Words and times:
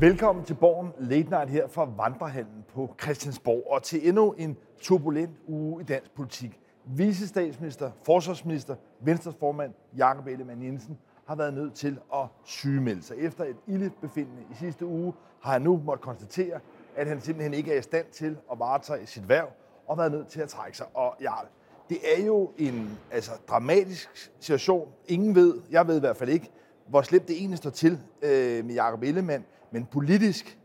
Velkommen 0.00 0.44
til 0.44 0.54
Borgen 0.54 0.92
Late 0.98 1.30
Night 1.30 1.50
her 1.50 1.68
fra 1.68 1.84
Vandrehallen 1.96 2.64
på 2.74 2.94
Christiansborg 3.02 3.72
og 3.72 3.82
til 3.82 4.08
endnu 4.08 4.32
en 4.32 4.56
turbulent 4.80 5.30
uge 5.46 5.82
i 5.82 5.84
dansk 5.84 6.14
politik. 6.14 6.60
Vicestatsminister, 6.84 7.90
forsvarsminister, 8.04 8.74
Venstres 9.00 9.36
formand 9.40 9.72
Jakob 9.96 10.26
Ellemann 10.26 10.62
Jensen 10.62 10.98
har 11.26 11.36
været 11.36 11.54
nødt 11.54 11.74
til 11.74 11.98
at 12.14 12.26
sygemelde 12.44 13.02
sig. 13.02 13.16
Efter 13.16 13.44
et 13.44 13.56
ildebefindende 13.66 14.42
i 14.50 14.54
sidste 14.54 14.86
uge 14.86 15.12
har 15.42 15.52
han 15.52 15.62
nu 15.62 15.80
måttet 15.84 16.04
konstatere, 16.04 16.60
at 16.96 17.06
han 17.06 17.20
simpelthen 17.20 17.54
ikke 17.54 17.74
er 17.74 17.78
i 17.78 17.82
stand 17.82 18.06
til 18.12 18.36
at 18.52 18.58
varetage 18.58 19.06
sit 19.06 19.28
værv 19.28 19.48
og 19.86 19.98
været 19.98 20.12
nødt 20.12 20.28
til 20.28 20.40
at 20.40 20.48
trække 20.48 20.76
sig. 20.76 20.86
Og 20.94 21.16
Jarl, 21.20 21.46
det 21.88 21.98
er 22.16 22.26
jo 22.26 22.50
en 22.58 22.98
altså, 23.10 23.30
dramatisk 23.48 24.32
situation. 24.40 24.88
Ingen 25.06 25.34
ved, 25.34 25.60
jeg 25.70 25.86
ved 25.86 25.96
i 25.96 26.00
hvert 26.00 26.16
fald 26.16 26.30
ikke, 26.30 26.50
hvor 26.88 27.02
slemt 27.02 27.28
det 27.28 27.36
egentlig 27.36 27.58
står 27.58 27.70
til 27.70 28.00
øh, 28.22 28.64
med 28.64 28.74
Jakob 28.74 29.02
Ellemann. 29.02 29.44
Men 29.70 29.86
politisk 29.86 30.58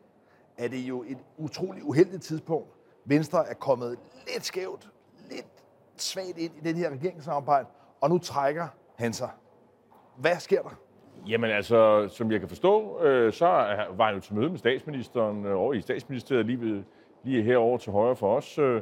er 0.57 0.67
det 0.67 0.77
jo 0.77 1.03
et 1.07 1.17
utroligt 1.37 1.85
uheldigt 1.85 2.23
tidspunkt. 2.23 2.69
Venstre 3.05 3.47
er 3.49 3.53
kommet 3.53 3.97
lidt 4.33 4.45
skævt, 4.45 4.89
lidt 5.31 5.45
svagt 5.97 6.37
ind 6.37 6.51
i 6.57 6.69
den 6.69 6.75
her 6.75 6.89
regeringssamarbejde, 6.89 7.67
og 8.01 8.09
nu 8.09 8.17
trækker 8.17 8.67
han 8.95 9.13
sig. 9.13 9.29
Hvad 10.17 10.35
sker 10.39 10.61
der? 10.61 10.79
Jamen 11.27 11.49
altså, 11.49 12.07
som 12.07 12.31
jeg 12.31 12.39
kan 12.39 12.49
forstå, 12.49 13.01
øh, 13.03 13.33
så 13.33 13.45
var 13.97 14.05
han 14.05 14.15
jo 14.15 14.19
til 14.19 14.35
møde 14.35 14.49
med 14.49 14.57
statsministeren 14.57 15.45
øh, 15.45 15.59
over 15.59 15.73
i 15.73 15.81
statsministeriet 15.81 16.45
lige, 16.45 16.61
ved, 16.61 16.83
lige 17.23 17.43
herovre 17.43 17.79
til 17.79 17.91
højre 17.91 18.15
for 18.15 18.35
os 18.35 18.59
øh, 18.59 18.81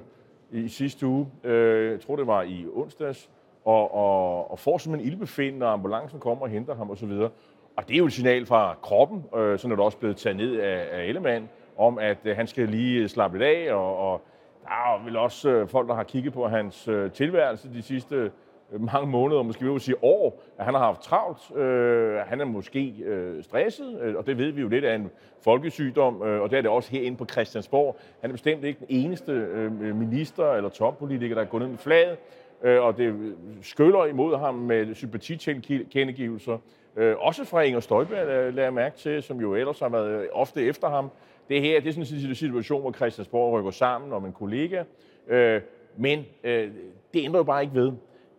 i 0.51 0.67
sidste 0.67 1.07
uge. 1.07 1.27
Øh, 1.43 1.91
jeg 1.91 2.01
tror, 2.01 2.15
det 2.15 2.27
var 2.27 2.41
i 2.41 2.65
onsdags. 2.73 3.29
Og, 3.65 3.93
og, 3.93 4.51
og 4.51 4.59
får 4.59 4.77
simpelthen 4.77 5.12
ildbefind, 5.12 5.57
når 5.57 5.67
ambulancen 5.67 6.20
kommer 6.20 6.43
og 6.46 6.49
henter 6.49 6.76
ham 6.76 6.91
osv. 6.91 7.09
Og 7.09 7.31
og 7.76 7.88
det 7.88 7.94
er 7.94 7.98
jo 7.98 8.05
et 8.05 8.14
signal 8.14 8.46
fra 8.46 8.76
kroppen, 8.82 9.26
øh, 9.36 9.60
sådan 9.60 9.72
er 9.72 9.76
det 9.76 9.86
også 9.86 9.98
blevet 9.98 10.18
taget 10.18 10.38
ned 10.38 10.60
af, 10.60 10.88
af 10.91 11.05
Ellemann, 11.05 11.50
om 11.77 11.98
at 12.00 12.18
øh, 12.26 12.36
han 12.36 12.48
skal 12.48 12.70
lige 12.70 13.02
øh, 13.02 13.10
slappe 13.10 13.38
lidt 13.38 13.48
af, 13.48 13.74
og, 13.74 14.12
og 14.12 14.22
der 14.64 14.70
er 14.70 15.04
vel 15.04 15.18
også 15.18 15.50
øh, 15.50 15.68
folk, 15.68 15.88
der 15.88 15.96
har 15.96 16.04
kigget 16.04 16.34
på 16.34 16.48
hans 16.48 16.88
øh, 16.88 17.12
tilværelse 17.12 17.74
de 17.74 17.82
sidste 17.82 18.32
øh, 18.72 18.82
mange 18.94 19.08
måneder, 19.08 19.44
måske 19.44 19.66
vil 19.66 19.82
sige 19.82 20.04
år, 20.04 20.44
at 20.58 20.66
han 20.66 20.74
har 20.74 20.82
haft 20.82 21.02
travlt. 21.02 21.58
Øh, 21.58 22.16
han 22.16 22.42
er 22.42 22.46
måske 22.46 22.94
øh, 23.05 23.44
stresset, 23.44 23.99
øh, 24.02 24.16
og 24.16 24.26
det 24.26 24.38
ved 24.38 24.52
vi 24.52 24.62
jo 24.62 24.68
lidt 24.68 24.86
af 24.86 24.96
en 24.96 25.12
folkesygdom, 25.44 26.24
øh, 26.24 26.42
og 26.42 26.49
det 26.49 26.58
er 26.58 26.62
det 26.62 26.72
også 26.72 26.92
herinde 26.92 27.18
på 27.18 27.26
Christiansborg. 27.26 27.98
Han 28.22 28.30
er 28.30 28.34
bestemt 28.34 28.64
ikke 28.64 28.80
den 28.80 28.88
eneste 28.90 29.32
øh, 29.32 29.96
minister 29.96 30.54
eller 30.54 30.70
toppolitiker, 30.70 31.36
der 31.36 31.42
er 31.42 31.46
gået 31.46 31.62
ned 31.62 31.70
med 31.70 31.77
flaget, 31.77 32.18
øh, 32.63 32.84
og 32.84 32.98
det 32.98 33.35
skyller 33.62 34.05
imod 34.05 34.37
ham 34.37 34.55
med 34.55 34.95
sympatitilkendegivelser. 34.95 36.57
Øh, 36.95 37.15
også 37.20 37.45
fra 37.45 37.62
Inger 37.62 37.79
Støjberg, 37.79 38.27
lader 38.27 38.63
jeg 38.63 38.73
mærke 38.73 38.98
til, 38.98 39.23
som 39.23 39.40
jo 39.40 39.55
ellers 39.55 39.79
har 39.79 39.90
været 39.90 40.21
øh, 40.21 40.27
ofte 40.31 40.63
efter 40.63 40.90
ham. 40.90 41.12
Det 41.49 41.62
her 41.62 41.79
det 41.79 41.90
er 41.98 42.03
sådan 42.03 42.29
en 42.29 42.35
situation, 42.35 42.81
hvor 42.81 42.91
Christiansborg 42.91 43.53
rykker 43.53 43.71
sammen 43.71 44.13
om 44.13 44.26
en 44.26 44.34
kollega. 44.34 44.84
Øh, 45.27 45.62
men 45.98 46.26
øh, 46.43 46.71
det 47.13 47.23
ændrer 47.23 47.40
jo 47.40 47.43
bare 47.43 47.63
ikke 47.63 47.76
ved, 47.76 47.91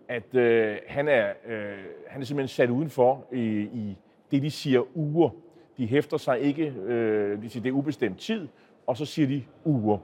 at 0.09 0.35
øh, 0.35 0.77
han, 0.87 1.09
er, 1.09 1.33
øh, 1.47 1.79
han 2.09 2.21
er 2.21 2.27
simpelthen 2.27 2.49
sat 2.49 2.71
udenfor 2.71 3.25
i, 3.33 3.61
i 3.61 3.97
det, 4.31 4.43
de 4.43 4.51
siger 4.51 4.97
uger. 4.97 5.31
De 5.77 5.87
hæfter 5.87 6.17
sig 6.17 6.41
ikke, 6.41 6.75
øh, 6.87 7.43
de 7.43 7.51
siger, 7.51 7.63
det 7.63 7.69
er 7.69 7.75
ubestemt 7.75 8.19
tid, 8.19 8.49
og 8.87 8.97
så 8.97 9.05
siger 9.05 9.29
de 9.29 9.45
uger. 9.65 9.99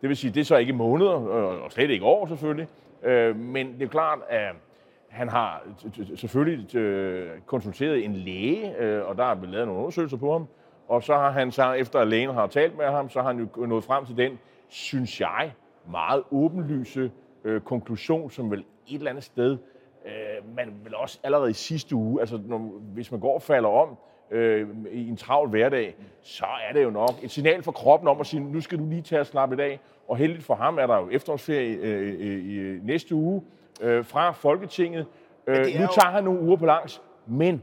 Det 0.00 0.08
vil 0.08 0.16
sige, 0.16 0.30
det 0.30 0.40
er 0.40 0.44
så 0.44 0.56
ikke 0.56 0.72
måneder, 0.72 1.28
øh, 1.28 1.62
og 1.62 1.72
slet 1.72 1.90
ikke 1.90 2.04
år 2.04 2.26
selvfølgelig, 2.26 2.68
øh, 3.04 3.36
men 3.36 3.72
det 3.72 3.82
er 3.82 3.88
klart, 3.88 4.18
at 4.28 4.54
han 5.08 5.28
har 5.28 5.62
selvfølgelig 6.16 6.68
konsulteret 7.46 8.04
en 8.04 8.16
læge, 8.16 8.78
øh, 8.78 9.08
og 9.08 9.16
der 9.16 9.24
er 9.24 9.34
blevet 9.34 9.52
lavet 9.52 9.66
nogle 9.66 9.80
undersøgelser 9.80 10.16
på 10.16 10.32
ham. 10.32 10.46
Og 10.88 11.02
så 11.02 11.14
har 11.14 11.30
han 11.30 11.52
så, 11.52 11.72
efter 11.72 11.98
at 11.98 12.08
lægen 12.08 12.34
har 12.34 12.46
talt 12.46 12.76
med 12.76 12.84
ham, 12.84 13.08
så 13.08 13.22
har 13.22 13.26
han 13.26 13.48
jo 13.56 13.66
nået 13.66 13.84
frem 13.84 14.06
til 14.06 14.16
den, 14.16 14.38
synes 14.68 15.20
jeg, 15.20 15.52
meget 15.90 16.22
åbenlyse 16.30 17.10
øh, 17.44 17.60
konklusion, 17.60 18.30
som 18.30 18.50
vel 18.50 18.64
et 18.88 18.94
eller 18.94 19.10
andet 19.10 19.24
sted, 19.24 19.58
øh, 20.06 20.56
man 20.56 20.74
vel 20.84 20.94
også 20.94 21.20
allerede 21.22 21.50
i 21.50 21.52
sidste 21.52 21.94
uge, 21.94 22.20
altså 22.20 22.40
når, 22.46 22.58
hvis 22.94 23.10
man 23.10 23.20
går 23.20 23.34
og 23.34 23.42
falder 23.42 23.68
om 23.68 23.96
øh, 24.30 24.68
i 24.92 25.08
en 25.08 25.16
travl 25.16 25.48
hverdag, 25.48 25.96
så 26.22 26.46
er 26.68 26.72
det 26.72 26.82
jo 26.82 26.90
nok 26.90 27.14
et 27.22 27.30
signal 27.30 27.62
for 27.62 27.72
kroppen 27.72 28.08
om 28.08 28.20
at 28.20 28.26
sige, 28.26 28.40
nu 28.40 28.60
skal 28.60 28.78
du 28.78 28.86
lige 28.86 29.02
tage 29.02 29.20
at 29.20 29.26
slappe 29.26 29.54
i 29.54 29.58
dag. 29.58 29.80
Og 30.08 30.16
heldigt 30.16 30.44
for 30.44 30.54
ham 30.54 30.78
er 30.78 30.86
der 30.86 30.96
jo 30.96 31.08
efterårsferie 31.10 31.76
øh, 31.76 32.14
i, 32.14 32.74
i 32.74 32.78
næste 32.82 33.14
uge, 33.14 33.42
øh, 33.80 34.04
fra 34.04 34.32
Folketinget. 34.32 35.06
Øh, 35.46 35.56
nu 35.56 35.64
jo... 35.64 35.88
tager 35.94 36.10
han 36.10 36.24
nogle 36.24 36.40
uger 36.40 36.56
på 36.56 36.66
langs, 36.66 37.02
men 37.26 37.62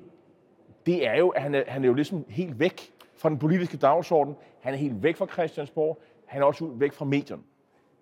det 0.85 1.07
er 1.07 1.17
jo, 1.17 1.29
at 1.29 1.41
han 1.41 1.55
er, 1.55 1.63
han 1.67 1.83
er 1.83 1.87
jo 1.87 1.93
ligesom 1.93 2.25
helt 2.29 2.59
væk 2.59 2.91
fra 3.17 3.29
den 3.29 3.37
politiske 3.37 3.77
dagsorden. 3.77 4.35
Han 4.61 4.73
er 4.73 4.77
helt 4.77 5.03
væk 5.03 5.15
fra 5.17 5.25
Christiansborg. 5.25 6.01
Han 6.25 6.41
er 6.41 6.45
også 6.45 6.65
væk 6.65 6.93
fra 6.93 7.05
medierne. 7.05 7.41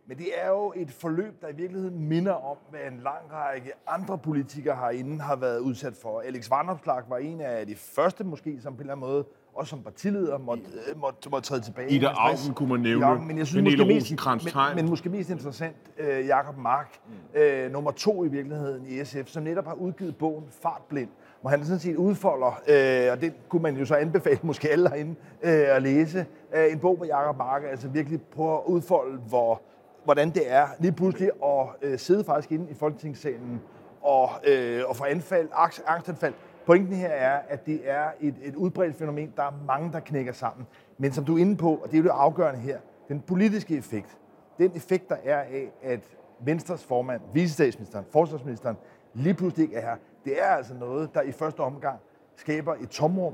Men 0.09 0.17
det 0.17 0.27
er 0.43 0.49
jo 0.49 0.73
et 0.75 0.91
forløb, 0.91 1.41
der 1.41 1.47
i 1.47 1.55
virkeligheden 1.55 1.99
minder 1.99 2.31
om, 2.31 2.57
hvad 2.69 2.79
en 2.91 2.99
lang 3.03 3.33
række 3.33 3.71
andre 3.87 4.17
politikere 4.17 4.75
herinde 4.75 5.19
har 5.19 5.35
været 5.35 5.59
udsat 5.59 5.93
for. 6.01 6.19
Alex 6.19 6.49
Vanopslagh 6.49 7.09
var 7.09 7.17
en 7.17 7.41
af 7.41 7.67
de 7.67 7.75
første 7.75 8.23
måske, 8.23 8.57
som 8.61 8.73
på 8.73 8.77
en 8.77 8.81
eller 8.81 8.93
anden 8.93 9.09
måde 9.09 9.25
også 9.53 9.69
som 9.69 9.83
partileder 9.83 10.37
måtte, 10.37 10.63
øh, 10.63 10.99
måtte, 11.01 11.29
måtte 11.29 11.49
træde 11.49 11.61
tilbage. 11.61 11.91
Ida 11.91 12.07
Augen 12.07 12.53
kunne 12.53 12.69
man 12.69 12.79
nævne. 12.79 13.07
Ja, 13.07 13.13
men 13.13 13.37
jeg 13.37 13.47
synes, 13.47 13.77
måske 13.77 13.85
mest, 13.85 14.45
men, 14.55 14.75
men 14.75 14.89
måske 14.89 15.09
mest 15.09 15.29
interessant, 15.29 15.75
uh, 15.99 16.27
Jakob 16.27 16.57
Mark, 16.57 16.99
mm. 17.07 17.65
uh, 17.65 17.71
nummer 17.71 17.91
to 17.91 18.23
i 18.23 18.27
virkeligheden 18.27 18.85
i 18.87 19.05
SF, 19.05 19.27
som 19.27 19.43
netop 19.43 19.65
har 19.65 19.73
udgivet 19.73 20.15
bogen 20.17 20.45
Fartblind, 20.61 21.09
hvor 21.41 21.49
han 21.49 21.65
sådan 21.65 21.79
set 21.79 21.95
udfolder, 21.95 22.47
uh, 22.47 23.11
og 23.11 23.21
det 23.21 23.33
kunne 23.49 23.61
man 23.61 23.77
jo 23.77 23.85
så 23.85 23.95
anbefale 23.95 24.39
måske 24.43 24.69
alle 24.69 24.89
herinde 24.89 25.15
uh, 25.43 25.49
at 25.49 25.81
læse, 25.81 26.25
uh, 26.53 26.71
en 26.71 26.79
bog 26.79 26.97
på 26.97 27.05
Jakob 27.05 27.37
Mark, 27.37 27.61
altså 27.71 27.87
virkelig 27.87 28.21
på 28.21 28.57
at 28.57 28.63
udfolde, 28.65 29.17
hvor, 29.17 29.61
hvordan 30.09 30.29
det 30.29 30.51
er 30.51 30.67
lige 30.79 30.91
pludselig 30.91 31.31
at 31.43 31.67
øh, 31.81 31.99
sidde 31.99 32.23
faktisk 32.23 32.51
inde 32.51 32.71
i 32.71 32.73
Folketingssalen 32.73 33.61
og, 34.01 34.29
øh, 34.47 34.81
og 34.87 34.95
få 34.95 35.03
anfald, 35.03 35.49
angstanfald, 35.87 36.33
Pointen 36.65 36.95
her 36.95 37.07
er, 37.07 37.39
at 37.47 37.65
det 37.65 37.81
er 37.83 38.05
et, 38.21 38.35
et 38.43 38.55
udbredt 38.55 38.95
fænomen. 38.95 39.33
Der 39.37 39.43
er 39.43 39.51
mange, 39.67 39.91
der 39.91 39.99
knækker 39.99 40.33
sammen. 40.33 40.67
Men 40.97 41.11
som 41.11 41.25
du 41.25 41.35
er 41.35 41.41
inde 41.41 41.55
på, 41.55 41.75
og 41.75 41.87
det 41.91 41.93
er 41.93 41.97
jo 41.97 42.03
det 42.03 42.09
afgørende 42.09 42.59
her, 42.59 42.77
den 43.07 43.21
politiske 43.21 43.77
effekt, 43.77 44.17
den 44.57 44.71
effekt, 44.75 45.09
der 45.09 45.15
er 45.23 45.39
af, 45.39 45.71
at 45.83 45.99
Venstres 46.39 46.83
formand, 46.83 47.21
vicestatsministeren, 47.33 48.05
forsvarsministeren, 48.11 48.77
lige 49.13 49.33
pludselig 49.33 49.63
ikke 49.63 49.75
er 49.75 49.81
her, 49.81 49.95
det 50.25 50.41
er 50.41 50.47
altså 50.47 50.73
noget, 50.73 51.13
der 51.13 51.21
i 51.21 51.31
første 51.31 51.59
omgang 51.59 51.99
skaber 52.35 52.75
et 52.81 52.89
tomrum, 52.89 53.33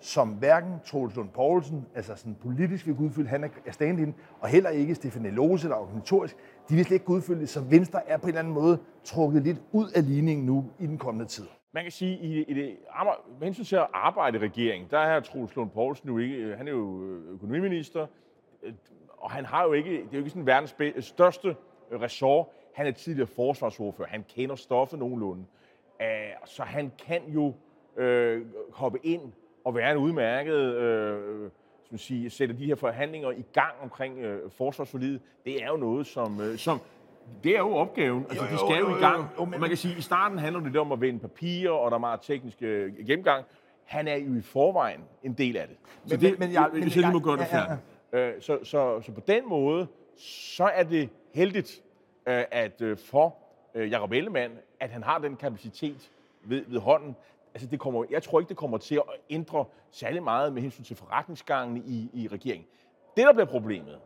som 0.00 0.28
hverken 0.28 0.72
Troels 0.84 1.16
Lund 1.16 1.28
Poulsen, 1.28 1.86
altså 1.94 2.16
sådan 2.16 2.36
politisk 2.42 2.86
vil 2.86 2.94
udfylde, 2.94 3.28
han 3.28 3.44
er 3.44 3.72
stand 3.72 4.14
og 4.40 4.48
heller 4.48 4.70
ikke 4.70 4.94
Stefan 4.94 5.22
Lose, 5.22 5.68
der 5.68 5.74
er 5.74 5.78
organisatorisk, 5.78 6.36
de 6.68 6.74
vil 6.74 6.84
slet 6.84 6.94
ikke 6.94 7.10
udfylde 7.10 7.40
det, 7.40 7.48
så 7.48 7.60
Venstre 7.60 8.08
er 8.08 8.16
på 8.16 8.22
en 8.22 8.28
eller 8.28 8.38
anden 8.38 8.54
måde 8.54 8.78
trukket 9.04 9.42
lidt 9.42 9.62
ud 9.72 9.90
af 9.94 10.06
ligningen 10.06 10.46
nu 10.46 10.64
i 10.78 10.86
den 10.86 10.98
kommende 10.98 11.26
tid 11.26 11.46
man 11.76 11.84
kan 11.84 11.92
sige, 11.92 12.18
i, 12.18 12.42
i 12.42 12.54
det, 12.54 12.76
med 13.38 13.46
hensyn 13.46 13.64
til 13.64 13.76
at 13.76 13.86
arbejde 13.92 14.38
i 14.38 14.40
regeringen, 14.40 14.90
der 14.90 14.98
er 14.98 15.20
Troels 15.20 15.56
Lund 15.56 15.70
Poulsen 15.70 16.08
jo 16.08 16.18
ikke, 16.18 16.34
øh, 16.34 16.56
han 16.56 16.68
er 16.68 16.72
jo 16.72 17.02
øh, 17.02 17.32
økonomiminister, 17.32 18.06
øh, 18.62 18.72
og 19.18 19.30
han 19.30 19.44
har 19.44 19.64
jo 19.64 19.72
ikke, 19.72 19.90
det 19.90 19.98
er 19.98 20.08
jo 20.12 20.18
ikke 20.18 20.30
sådan 20.30 20.46
verdens 20.46 21.04
største 21.04 21.56
ressort. 21.92 22.46
Han 22.74 22.86
er 22.86 22.90
tidligere 22.90 23.26
forsvarsordfører, 23.26 24.08
han 24.08 24.24
kender 24.28 24.54
stoffet 24.54 24.98
nogenlunde. 24.98 25.44
Så 26.44 26.62
han 26.62 26.92
kan 27.06 27.22
jo 27.28 27.54
øh, 27.96 28.46
hoppe 28.72 28.98
ind 29.02 29.32
og 29.66 29.74
være 29.74 29.92
en 29.92 29.98
udmærket, 29.98 30.74
øh, 30.74 31.50
som 31.88 31.98
sige, 31.98 32.30
sætte 32.30 32.58
de 32.58 32.66
her 32.66 32.74
forhandlinger 32.74 33.30
i 33.30 33.44
gang 33.52 33.74
omkring 33.82 34.18
øh, 34.18 34.50
forsvarsforlidet. 34.50 35.20
Det 35.44 35.62
er 35.62 35.66
jo 35.66 35.76
noget, 35.76 36.06
som, 36.06 36.40
øh, 36.40 36.58
som, 36.58 36.80
det 37.44 37.54
er 37.54 37.58
jo 37.58 37.74
opgaven. 37.74 38.26
Altså, 38.28 38.44
jo, 38.44 38.50
de 38.52 38.58
skal 38.58 38.78
jo, 38.78 38.90
jo 38.90 38.96
i 38.96 39.00
gang. 39.00 39.16
Jo, 39.16 39.26
jo, 39.38 39.44
men... 39.44 39.60
Man 39.60 39.68
kan 39.68 39.76
sige, 39.76 39.92
at 39.92 39.98
i 39.98 40.02
starten 40.02 40.38
handler 40.38 40.60
det 40.60 40.76
om 40.76 40.92
at 40.92 41.00
vende 41.00 41.20
papirer, 41.20 41.70
og 41.70 41.90
der 41.90 41.94
er 41.94 42.00
meget 42.00 42.20
teknisk 42.20 42.62
øh, 42.62 43.06
gennemgang. 43.06 43.44
Han 43.84 44.08
er 44.08 44.16
jo 44.16 44.34
i 44.34 44.40
forvejen 44.40 45.00
en 45.22 45.32
del 45.32 45.56
af 45.56 45.68
det. 45.68 45.76
Så 46.06 46.14
men, 46.14 46.20
det, 46.20 46.38
men, 46.38 46.52
jeg, 46.52 46.68
hvis 46.72 46.96
jeg 46.96 47.04
lige 47.04 47.12
må 47.12 47.20
gøre 47.20 47.36
det 47.36 47.46
ja, 47.52 47.58
ja, 47.58 47.76
ja. 48.12 48.18
Øh, 48.18 48.42
så, 48.42 48.58
så, 48.62 49.00
så 49.00 49.12
på 49.12 49.20
den 49.20 49.48
måde, 49.48 49.86
så 50.16 50.64
er 50.64 50.82
det 50.82 51.08
heldigt, 51.34 51.82
øh, 52.26 52.44
at 52.50 52.82
for 53.04 53.36
Jacob 53.74 54.12
Ellemann, 54.12 54.52
at 54.80 54.90
han 54.90 55.02
har 55.02 55.18
den 55.18 55.36
kapacitet 55.36 56.10
ved, 56.44 56.64
ved 56.68 56.80
hånden. 56.80 57.16
Altså, 57.56 57.68
det 57.68 57.80
kommer, 57.80 58.04
jeg 58.10 58.22
tror 58.22 58.40
ikke, 58.40 58.48
det 58.48 58.56
kommer 58.56 58.78
til 58.78 58.94
at 58.94 59.02
ændre 59.30 59.64
særlig 59.90 60.22
meget 60.22 60.52
med 60.52 60.62
hensyn 60.62 60.84
til 60.84 60.96
forretningsgangen 60.96 61.82
i, 61.86 62.10
i 62.22 62.28
regeringen. 62.28 62.66
Det, 63.16 63.26
der 63.26 63.32
bliver 63.32 63.46
problemet, 63.46 63.98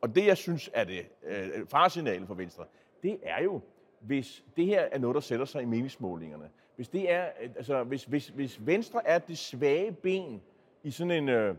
og 0.00 0.14
det, 0.14 0.26
jeg 0.26 0.36
synes 0.36 0.70
er 0.72 0.84
det 0.84 1.06
øh, 1.22 1.66
farsignalet 1.66 2.26
for 2.26 2.34
Venstre, 2.34 2.64
det 3.02 3.18
er 3.22 3.42
jo, 3.42 3.60
hvis 4.00 4.44
det 4.56 4.66
her 4.66 4.80
er 4.80 4.98
noget, 4.98 5.14
der 5.14 5.20
sætter 5.20 5.46
sig 5.46 5.62
i 5.62 5.64
meningsmålingerne. 5.64 6.50
Hvis, 6.76 6.88
det 6.88 7.12
er, 7.12 7.28
øh, 7.42 7.50
altså, 7.56 7.84
hvis, 7.84 8.04
hvis, 8.04 8.28
hvis 8.28 8.66
Venstre 8.66 9.06
er 9.06 9.18
det 9.18 9.38
svage 9.38 9.92
ben 9.92 10.42
i 10.82 10.90
sådan 10.90 11.10
en, 11.10 11.28
øh, 11.28 11.54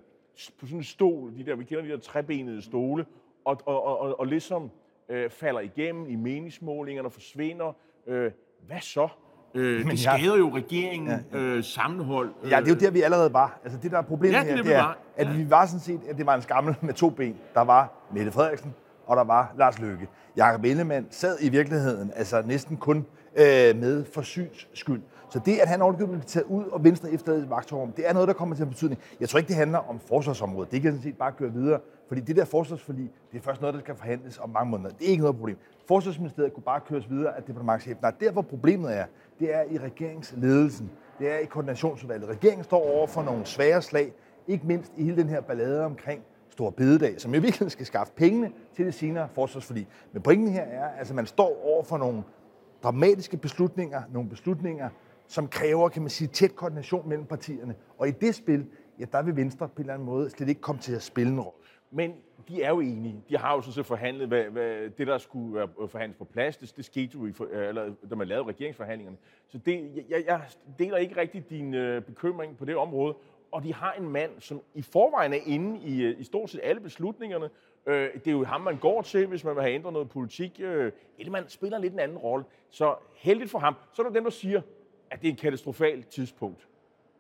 på 0.60 0.66
sådan 0.66 0.78
en 0.78 0.84
stol, 0.84 1.38
de 1.38 1.46
der, 1.46 1.56
vi 1.56 1.63
kender 1.63 1.84
de 1.84 1.90
der 1.90 1.98
trebenede 1.98 2.62
stole, 2.62 3.06
og, 3.46 3.57
og, 3.66 3.84
og, 3.84 4.00
og, 4.00 4.19
og 4.19 4.28
ligesom 4.28 4.72
øh, 5.10 5.30
falder 5.30 5.60
igennem 5.60 6.10
i 6.10 6.16
meningsmålingerne 6.16 7.07
og 7.07 7.12
forsvinder, 7.12 7.74
øh, 8.07 8.31
hvad 8.68 8.81
så? 8.81 9.07
Øh, 9.54 9.86
det 9.92 10.00
skader 10.00 10.38
jo 10.38 10.56
regeringen, 10.56 11.10
ja, 11.10 11.40
ja. 11.40 11.44
Øh, 11.44 11.63
sammenhold. 11.63 12.30
Øh. 12.44 12.51
Ja, 12.51 12.60
det 12.60 12.68
er 12.68 12.69
jo 12.69 12.80
der, 12.80 12.92
vi 12.92 13.01
allerede 13.01 13.34
var. 13.34 13.60
Altså 13.63 13.80
det, 13.84 13.92
der 13.92 13.98
er 13.98 14.01
problemet 14.01 14.34
ja, 14.34 14.40
det, 14.40 14.48
her, 14.48 14.56
det, 14.56 14.66
det 14.66 14.75
er, 14.75 14.98
at 15.18 15.28
ja. 15.28 15.34
vi 15.34 15.50
var 15.50 15.66
sådan 15.66 15.80
set, 15.80 16.00
at 16.10 16.18
det 16.18 16.25
var 16.25 16.36
en 16.36 16.42
skammel 16.42 16.75
med 16.81 16.94
to 16.94 17.10
ben. 17.10 17.36
Der 17.54 17.62
var 17.62 18.07
Mette 18.13 18.31
Frederiksen, 18.31 18.74
og 19.07 19.18
der 19.18 19.24
var 19.24 19.54
Lars 19.57 19.80
Løkke. 19.80 20.07
Jakob 20.38 20.63
Ellemann 20.66 21.07
sad 21.12 21.38
i 21.42 21.50
virkeligheden 21.50 22.12
altså 22.16 22.44
næsten 22.46 22.78
kun 22.78 22.98
øh, 23.36 23.46
med 23.75 24.06
for 24.13 24.22
syns 24.22 24.68
skyld. 24.74 25.01
Så 25.30 25.40
det, 25.46 25.57
at 25.57 25.68
han 25.68 25.81
overgivet 25.81 26.10
blev 26.10 26.22
taget 26.22 26.46
ud 26.48 26.63
og 26.66 26.84
Venstre 26.84 27.12
efter 27.12 27.34
et 27.34 27.50
magtrum, 27.50 27.92
det 27.92 28.10
er 28.10 28.13
noget, 28.13 28.28
der 28.28 28.34
kommer 28.34 28.56
til 28.56 28.63
at 28.63 28.69
betydning. 28.69 29.01
Jeg 29.19 29.30
tror 29.30 29.38
ikke, 29.38 29.48
det 29.48 29.56
handler 29.56 29.90
om 29.90 30.00
forsvarsområdet. 30.07 30.72
Det 30.72 30.81
kan 30.81 30.92
sådan 30.92 31.04
set 31.04 31.18
bare 31.18 31.31
køre 31.31 31.54
videre. 31.54 31.80
Fordi 32.09 32.21
det 32.21 32.35
der 32.35 32.45
forsvarsforlig, 32.45 33.11
det 33.31 33.38
er 33.38 33.41
først 33.41 33.61
noget, 33.61 33.73
der 33.73 33.79
skal 33.79 33.95
forhandles 33.95 34.38
om 34.38 34.50
mange 34.50 34.71
måneder. 34.71 34.89
Det 34.89 35.07
er 35.07 35.11
ikke 35.11 35.23
noget 35.23 35.35
problem. 35.35 35.57
Forsvarsministeriet 35.88 36.53
kunne 36.53 36.63
bare 36.63 36.79
køres 36.79 37.09
videre 37.09 37.38
af 37.38 37.44
departementchefen. 37.44 38.01
Nej, 38.01 38.11
der 38.19 38.31
hvor 38.31 38.41
problemet 38.41 38.97
er, 38.97 39.06
det 39.39 39.56
er 39.56 39.63
i 39.63 39.77
regeringsledelsen. 39.77 40.91
Det 41.19 41.31
er 41.31 41.38
i 41.38 41.45
koordinationsudvalget. 41.45 42.29
Regeringen 42.29 42.63
står 42.63 42.95
over 42.95 43.07
for 43.07 43.23
nogle 43.23 43.45
svære 43.45 43.81
slag, 43.81 44.13
ikke 44.47 44.67
mindst 44.67 44.94
i 44.97 45.03
hele 45.03 45.17
den 45.17 45.29
her 45.29 45.41
ballade 45.41 45.85
omkring 45.85 46.21
Stor 46.50 46.69
Bededag, 46.69 47.21
som 47.21 47.31
i 47.31 47.33
virkeligheden 47.33 47.69
skal 47.69 47.85
skaffe 47.85 48.13
pengene 48.15 48.51
til 48.75 48.85
det 48.85 48.94
senere 48.94 49.29
forsvarsforlig. 49.33 49.88
Men 50.13 50.21
pointen 50.21 50.47
her 50.47 50.62
er, 50.63 50.85
at 50.85 51.00
altså, 51.00 51.13
man 51.13 51.25
står 51.25 51.65
over 51.65 51.83
for 51.83 51.97
nogle 51.97 52.23
dramatiske 52.83 53.38
beslutninger, 53.38 54.01
nogle 54.13 54.29
beslutninger, 54.29 54.89
som 55.27 55.47
kræver, 55.47 55.89
kan 55.89 56.01
man 56.01 56.09
sige, 56.09 56.27
tæt 56.27 56.55
koordination 56.55 57.09
mellem 57.09 57.25
partierne. 57.25 57.75
Og 57.97 58.07
i 58.07 58.12
det 58.12 58.35
spil, 58.35 58.65
ja, 59.00 59.05
der 59.12 59.21
vil 59.21 59.35
Venstre 59.35 59.67
på 59.67 59.73
en 59.75 59.81
eller 59.81 59.94
anden 59.94 60.05
måde 60.05 60.29
slet 60.29 60.50
ikke 60.50 60.62
komme 60.62 60.81
til 60.81 60.95
at 60.95 61.01
spille 61.01 61.33
en 61.33 61.39
rolle. 61.39 61.58
Men 61.91 62.15
de 62.47 62.63
er 62.63 62.69
jo 62.69 62.80
enige. 62.80 63.24
De 63.30 63.38
har 63.38 63.56
jo 63.56 63.62
så 63.62 63.83
forhandlet, 63.83 64.27
hvad, 64.27 64.44
hvad, 64.44 64.89
det 64.89 65.07
der 65.07 65.18
skulle 65.18 65.56
være 65.56 66.07
øh, 66.07 66.15
på 66.15 66.24
plads, 66.24 66.57
det, 66.57 66.74
det 66.77 66.86
skete 66.86 67.12
jo, 67.13 67.25
i, 67.25 67.33
eller, 67.53 67.86
øh, 67.86 67.91
da 68.09 68.15
man 68.15 68.27
lavede 68.27 68.47
regeringsforhandlingerne. 68.47 69.18
Så 69.47 69.57
det, 69.57 70.06
jeg, 70.09 70.24
jeg 70.27 70.41
deler 70.80 70.97
ikke 70.97 71.18
rigtig 71.18 71.50
din 71.50 71.74
øh, 71.74 72.01
bekymring 72.01 72.57
på 72.57 72.65
det 72.65 72.75
område. 72.75 73.15
Og 73.51 73.63
de 73.63 73.74
har 73.74 73.94
en 73.94 74.09
mand, 74.09 74.31
som 74.39 74.62
i 74.74 74.81
forvejen 74.81 75.33
er 75.33 75.39
inde 75.45 75.80
i, 75.80 76.03
øh, 76.03 76.19
i 76.19 76.24
stort 76.24 76.50
set 76.50 76.62
alle 76.63 76.81
beslutningerne. 76.81 77.50
Øh, 77.86 78.13
det 78.13 78.27
er 78.27 78.31
jo 78.31 78.44
ham, 78.44 78.62
man 78.62 78.77
går 78.77 79.01
til, 79.01 79.27
hvis 79.27 79.44
man 79.44 79.56
vil 79.56 79.63
have 79.63 79.74
ændret 79.74 79.94
noget 79.94 80.09
politik. 80.09 80.59
Øh, 80.63 80.91
man 81.31 81.50
spiller 81.50 81.77
lidt 81.77 81.94
en 81.94 82.00
anden 82.00 82.18
rolle. 82.18 82.45
Så 82.69 82.95
heldigt 83.15 83.51
for 83.51 83.59
ham. 83.59 83.75
Så 83.94 84.01
er 84.01 84.06
der 84.06 84.13
dem, 84.13 84.24
der 84.24 84.31
siger, 84.31 84.62
at 85.12 85.21
det 85.21 85.27
er 85.27 85.33
et 85.33 85.39
katastrofalt 85.39 86.07
tidspunkt. 86.07 86.68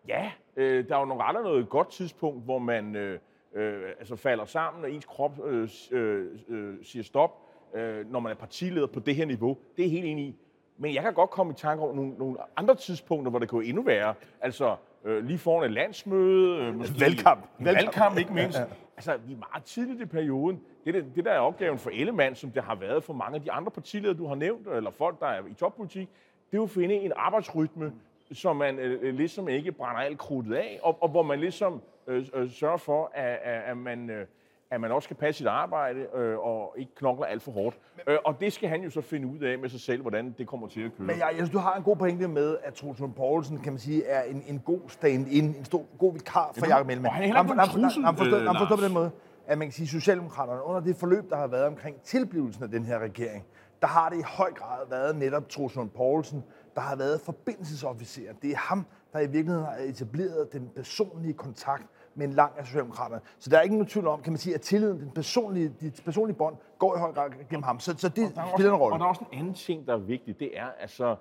Ja, 0.07 0.31
øh, 0.55 0.89
der 0.89 0.95
er 0.95 0.99
jo 0.99 1.05
nok 1.05 1.21
aldrig 1.23 1.43
noget 1.43 1.69
godt 1.69 1.91
tidspunkt, 1.91 2.43
hvor 2.43 2.59
man 2.59 2.95
øh, 2.95 3.19
øh, 3.55 3.81
altså 3.99 4.15
falder 4.15 4.45
sammen, 4.45 4.83
og 4.83 4.91
ens 4.91 5.05
krop 5.05 5.45
øh, 5.45 5.69
øh, 5.91 6.27
øh, 6.49 6.75
siger 6.83 7.03
stop, 7.03 7.31
øh, 7.75 8.11
når 8.11 8.19
man 8.19 8.31
er 8.31 8.35
partileder 8.35 8.87
på 8.87 8.99
det 8.99 9.15
her 9.15 9.25
niveau. 9.25 9.57
Det 9.77 9.85
er 9.85 9.89
helt 9.89 10.05
enig 10.05 10.25
i. 10.25 10.35
Men 10.77 10.93
jeg 10.93 11.03
kan 11.03 11.13
godt 11.13 11.29
komme 11.29 11.53
i 11.53 11.55
tanke 11.55 11.83
om 11.83 11.95
nogle, 11.95 12.13
nogle 12.17 12.37
andre 12.57 12.75
tidspunkter, 12.75 13.29
hvor 13.29 13.39
det 13.39 13.49
kunne 13.49 13.65
endnu 13.65 13.81
værre. 13.81 14.13
Altså 14.41 14.75
øh, 15.05 15.25
lige 15.25 15.37
foran 15.37 15.65
et 15.65 15.71
landsmøde. 15.71 16.61
Øh, 16.61 16.75
måske 16.75 16.99
valgkamp. 16.99 17.45
Valgkamp, 17.59 17.85
valgkamp 17.85 18.17
ikke 18.17 18.33
mindst. 18.33 18.59
Altså, 18.97 19.17
vi 19.27 19.33
er 19.33 19.37
meget 19.37 19.63
tidligt 19.63 20.01
i 20.01 20.05
perioden. 20.05 20.61
Det, 20.85 20.93
det, 20.93 21.05
det 21.15 21.25
der 21.25 21.31
er 21.31 21.39
opgaven 21.39 21.79
for 21.79 21.89
Ellemann, 21.89 22.35
som 22.35 22.51
det 22.51 22.63
har 22.63 22.75
været 22.75 23.03
for 23.03 23.13
mange 23.13 23.35
af 23.35 23.41
de 23.41 23.51
andre 23.51 23.71
partiledere, 23.71 24.17
du 24.17 24.27
har 24.27 24.35
nævnt, 24.35 24.67
eller 24.67 24.91
folk, 24.91 25.19
der 25.19 25.25
er 25.25 25.41
i 25.51 25.53
toppolitik, 25.53 26.09
det 26.51 26.57
er 26.57 26.57
jo 26.57 26.63
at 26.63 26.69
finde 26.69 26.95
en 26.95 27.11
arbejdsrytme, 27.15 27.93
som 28.31 28.55
man 28.55 28.79
øh, 28.79 28.99
øh, 29.01 29.15
ligesom 29.15 29.49
ikke 29.49 29.71
brænder 29.71 30.01
alt 30.01 30.17
krudtet 30.17 30.55
af, 30.55 30.79
og, 30.83 31.03
og 31.03 31.09
hvor 31.09 31.23
man 31.23 31.39
ligesom 31.39 31.81
øh, 32.09 32.25
øh, 32.33 32.51
sørger 32.51 32.77
for, 32.77 33.11
at, 33.13 33.39
at, 33.43 33.77
man... 33.77 34.09
Øh, 34.09 34.25
at 34.71 34.81
man 34.81 34.91
også 34.91 35.05
skal 35.05 35.17
passe 35.17 35.37
sit 35.37 35.47
arbejde 35.47 36.07
øh, 36.15 36.39
og 36.39 36.75
ikke 36.77 36.95
knokler 36.95 37.25
alt 37.25 37.43
for 37.43 37.51
hårdt. 37.51 37.77
Men, 37.95 38.13
øh, 38.13 38.19
og 38.25 38.39
det 38.39 38.53
skal 38.53 38.69
han 38.69 38.81
jo 38.81 38.89
så 38.89 39.01
finde 39.01 39.27
ud 39.27 39.39
af 39.39 39.59
med 39.59 39.69
sig 39.69 39.79
selv, 39.79 40.01
hvordan 40.01 40.35
det 40.37 40.47
kommer 40.47 40.67
til 40.67 40.81
at 40.81 40.91
køre. 40.97 41.07
Men 41.07 41.17
jeg, 41.17 41.27
jeg 41.27 41.35
synes, 41.35 41.49
du 41.49 41.57
har 41.57 41.75
en 41.75 41.83
god 41.83 41.95
pointe 41.95 42.27
med, 42.27 42.57
at 42.63 42.73
Troels 42.73 43.01
Poulsen, 43.15 43.59
kan 43.59 43.73
man 43.73 43.79
sige, 43.79 44.05
er 44.05 44.23
en, 44.23 44.43
en 44.47 44.59
god 44.59 44.79
stand-in, 44.87 45.43
en 45.43 45.65
stor, 45.65 45.85
god 45.99 46.13
vikar 46.13 46.51
for 46.57 46.67
Jacob 46.67 46.89
Ellemann. 46.89 47.13
Han 47.13 47.23
er 47.23 47.25
heller 47.25 47.41
ikke 47.41 47.53
en 47.53 47.81
trussel, 47.81 48.03
Han 48.03 48.17
forstår 48.57 48.75
på 48.75 48.83
den 48.83 48.93
måde, 48.93 49.11
at 49.47 49.57
man 49.57 49.67
kan 49.67 49.73
sige, 49.73 49.83
at 49.83 49.89
Socialdemokraterne 49.89 50.63
under 50.63 50.81
det 50.81 50.95
forløb, 50.95 51.29
der 51.29 51.35
har 51.35 51.47
været 51.47 51.65
omkring 51.65 52.01
tilblivelsen 52.01 52.63
af 52.63 52.69
den 52.69 52.85
her 52.85 52.99
regering, 52.99 53.45
der 53.81 53.87
har 53.87 54.09
det 54.09 54.17
i 54.17 54.23
høj 54.25 54.51
grad 54.53 54.89
været 54.89 55.15
netop 55.15 55.49
Troels 55.49 55.77
Poulsen, 55.95 56.43
der 56.75 56.81
har 56.81 56.95
været 56.95 57.21
forbindelsesofficer. 57.21 58.33
Det 58.41 58.51
er 58.51 58.57
ham, 58.57 58.85
der 59.13 59.19
i 59.19 59.27
virkeligheden 59.27 59.65
har 59.65 59.75
etableret 59.75 60.53
den 60.53 60.69
personlige 60.75 61.33
kontakt 61.33 61.83
med 62.15 62.27
en 62.27 62.33
lang 62.33 62.51
af 62.57 62.65
Socialdemokraterne. 62.65 63.21
Så 63.39 63.49
der 63.49 63.57
er 63.57 63.61
ikke 63.61 63.75
nogen 63.75 63.87
tvivl 63.87 64.07
om, 64.07 64.21
kan 64.21 64.33
man 64.33 64.37
sige, 64.37 64.55
at 64.55 64.61
tilliden, 64.61 64.99
den 64.99 65.11
personlige, 65.11 65.73
dit 65.81 66.01
personlige 66.05 66.37
bånd, 66.37 66.55
går 66.79 66.95
i 66.95 66.99
høj 66.99 67.11
grad 67.11 67.29
gennem 67.49 67.63
ham. 67.63 67.79
Så, 67.79 67.97
så 67.97 68.09
det 68.09 68.27
spiller 68.29 68.43
også, 68.53 68.67
en 68.67 68.75
rolle. 68.75 68.93
Og 68.93 68.99
der 68.99 69.05
er 69.05 69.09
også 69.09 69.25
en 69.31 69.39
anden 69.39 69.53
ting, 69.53 69.87
der 69.87 69.93
er 69.93 69.97
vigtig. 69.97 70.39
Det 70.39 70.57
er 70.59 70.67
altså, 70.79 71.15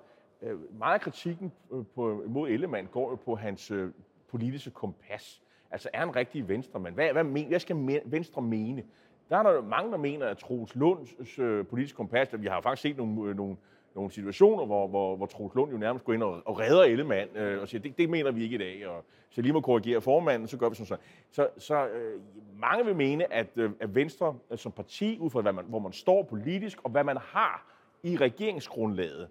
meget 0.79 0.93
af 0.93 1.01
kritikken 1.01 1.51
på, 1.95 2.23
mod 2.27 2.49
Ellemann 2.49 2.87
går 2.91 3.09
jo 3.09 3.15
på 3.15 3.35
hans 3.35 3.71
øh, 3.71 3.91
politiske 4.31 4.71
kompas. 4.71 5.41
Altså 5.71 5.89
er 5.93 5.99
han 5.99 6.15
rigtig 6.15 6.47
venstremand? 6.47 6.93
Hvad, 6.93 7.11
hvad, 7.11 7.23
men, 7.23 7.47
hvad 7.47 7.59
skal 7.59 8.01
Venstre 8.05 8.41
mene? 8.41 8.83
Der 9.29 9.37
er 9.37 9.43
der 9.43 9.61
mange, 9.61 9.91
der 9.91 9.97
mener, 9.97 10.25
at 10.27 10.37
Troels 10.37 10.75
Lunds 10.75 11.39
øh, 11.39 11.65
politiske 11.65 11.97
kompas, 11.97 12.27
vi 12.39 12.47
har 12.47 12.61
faktisk 12.61 12.81
set 12.81 12.97
nogle, 12.97 13.29
øh, 13.29 13.35
nogle 13.35 13.57
nogle 13.95 14.11
situationer, 14.11 14.65
hvor, 14.65 14.87
hvor, 14.87 15.15
hvor 15.15 15.25
Troels 15.25 15.55
Lund 15.55 15.71
jo 15.71 15.77
nærmest 15.77 16.05
går 16.05 16.13
ind 16.13 16.23
og, 16.23 16.41
og 16.45 16.59
redder 16.59 16.83
Ellemann 16.83 17.37
øh, 17.37 17.61
og 17.61 17.67
siger, 17.67 17.81
det, 17.81 17.97
det 17.97 18.09
mener 18.09 18.31
vi 18.31 18.43
ikke 18.43 18.55
i 18.55 18.57
dag, 18.57 18.87
og 18.87 19.05
så 19.29 19.41
lige 19.41 19.53
må 19.53 19.61
korrigere 19.61 20.01
formanden, 20.01 20.47
så 20.47 20.57
gør 20.57 20.69
vi 20.69 20.75
sådan 20.75 20.85
så. 20.85 20.97
Så, 21.31 21.47
så 21.57 21.87
øh, 21.87 22.21
mange 22.59 22.85
vil 22.85 22.95
mene, 22.95 23.33
at, 23.33 23.47
øh, 23.55 23.71
at 23.79 23.95
Venstre 23.95 24.35
øh, 24.51 24.57
som 24.57 24.71
parti, 24.71 25.17
ud 25.19 25.29
fra 25.29 25.41
hvad 25.41 25.53
man, 25.53 25.65
hvor 25.67 25.79
man 25.79 25.93
står 25.93 26.23
politisk, 26.23 26.77
og 26.83 26.89
hvad 26.89 27.03
man 27.03 27.17
har 27.17 27.75
i 28.03 28.17
regeringsgrundlaget, 28.17 29.27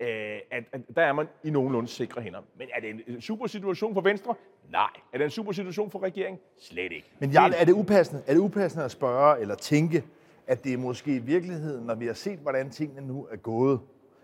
øh, 0.00 0.08
at, 0.50 0.64
at 0.72 0.80
der 0.96 1.02
er 1.02 1.12
man 1.12 1.26
i 1.44 1.50
nogenlunde 1.50 1.88
sikre 1.88 2.22
hænder. 2.22 2.40
Men 2.56 2.68
er 2.74 2.80
det 2.80 3.04
en 3.06 3.20
super 3.20 3.46
situation 3.46 3.94
for 3.94 4.00
Venstre? 4.00 4.34
Nej. 4.70 4.90
Er 5.12 5.18
det 5.18 5.24
en 5.24 5.30
super 5.30 5.52
situation 5.52 5.90
for 5.90 6.02
regeringen? 6.02 6.40
Slet 6.58 6.92
ikke. 6.92 7.06
Men 7.18 7.30
Jarl, 7.30 7.52
er 7.56 7.64
det 7.64 7.72
upassende, 7.72 8.22
er 8.26 8.32
det 8.32 8.40
upassende 8.40 8.84
at 8.84 8.90
spørge 8.90 9.40
eller 9.40 9.54
tænke, 9.54 10.04
at 10.46 10.64
det 10.64 10.72
er 10.72 10.78
måske 10.78 11.14
i 11.14 11.18
virkeligheden, 11.18 11.86
når 11.86 11.94
vi 11.94 12.06
har 12.06 12.12
set, 12.12 12.38
hvordan 12.38 12.70
tingene 12.70 13.06
nu 13.06 13.26
er 13.30 13.36
gået, 13.36 13.80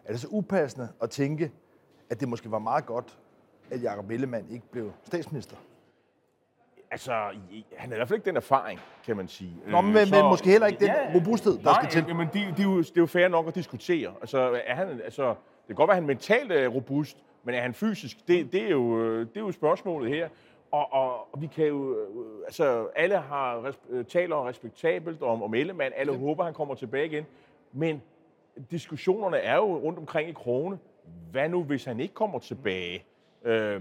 er 0.07 0.13
det 0.13 0.21
så 0.21 0.29
upassende 0.31 0.89
at 1.03 1.11
tænke, 1.11 1.53
at 2.11 2.21
det 2.21 2.29
måske 2.29 2.51
var 2.51 2.59
meget 2.59 2.87
godt, 2.87 3.19
at 3.71 3.83
Jacob 3.83 4.11
Ellemann 4.11 4.51
ikke 4.51 4.67
blev 4.71 4.93
statsminister? 5.05 5.57
Altså, 6.91 7.13
han 7.77 7.89
har 7.89 7.97
i 7.97 7.99
hvert 7.99 8.09
fald 8.09 8.19
ikke 8.19 8.27
den 8.27 8.37
erfaring, 8.37 8.81
kan 9.05 9.17
man 9.17 9.29
sige. 9.29 9.57
Nå, 9.67 9.81
men, 9.81 10.07
så, 10.07 10.15
men 10.15 10.25
måske 10.25 10.51
heller 10.51 10.67
ikke 10.67 10.81
den 10.81 10.89
ja, 10.89 11.15
robusthed, 11.15 11.53
der 11.53 11.63
nej, 11.63 11.91
skal 11.91 12.05
til. 12.05 12.17
men 12.17 12.27
det, 12.33 12.57
det, 12.57 12.61
er 12.61 12.65
jo, 12.65 12.79
det 12.79 12.91
er 12.91 13.01
jo 13.01 13.07
fair 13.07 13.29
nok 13.29 13.49
at 13.49 13.55
diskutere. 13.55 14.15
Altså, 14.21 14.61
er 14.67 14.75
han, 14.75 15.01
altså, 15.05 15.29
det 15.29 15.67
kan 15.67 15.77
godt 15.77 15.89
være, 15.89 15.97
at 15.97 16.03
han 16.03 16.07
mentalt 16.07 16.53
er 16.53 16.69
robust, 16.69 17.17
men 17.45 17.55
er 17.55 17.61
han 17.61 17.75
fysisk? 17.75 18.29
Det, 18.29 18.53
det, 18.53 18.63
er, 18.63 18.71
jo, 18.71 19.19
det 19.21 19.37
er 19.37 19.41
jo 19.41 19.53
spørgsmålet 19.53 20.11
her. 20.11 20.29
Og, 20.71 20.93
og, 20.93 21.35
og 21.35 21.41
vi 21.41 21.47
kan 21.47 21.67
jo, 21.67 21.97
altså 22.45 22.89
alle 22.97 23.17
har 23.17 23.75
taler 24.09 24.49
respektabelt 24.49 25.23
om, 25.23 25.43
om 25.43 25.55
Ellemann, 25.55 25.93
alle 25.97 26.17
håber, 26.19 26.45
han 26.45 26.55
kommer 26.55 26.75
tilbage 26.75 27.07
igen. 27.07 27.25
Men 27.73 28.03
diskussionerne 28.71 29.37
er 29.37 29.57
jo 29.57 29.77
rundt 29.77 29.99
omkring 29.99 30.29
i 30.29 30.33
krone. 30.33 30.79
Hvad 31.31 31.49
nu, 31.49 31.63
hvis 31.63 31.85
han 31.85 32.01
ikke 32.01 32.15
kommer 32.15 32.39
tilbage? 32.39 33.05
Øh, 33.45 33.75
øh, 33.75 33.81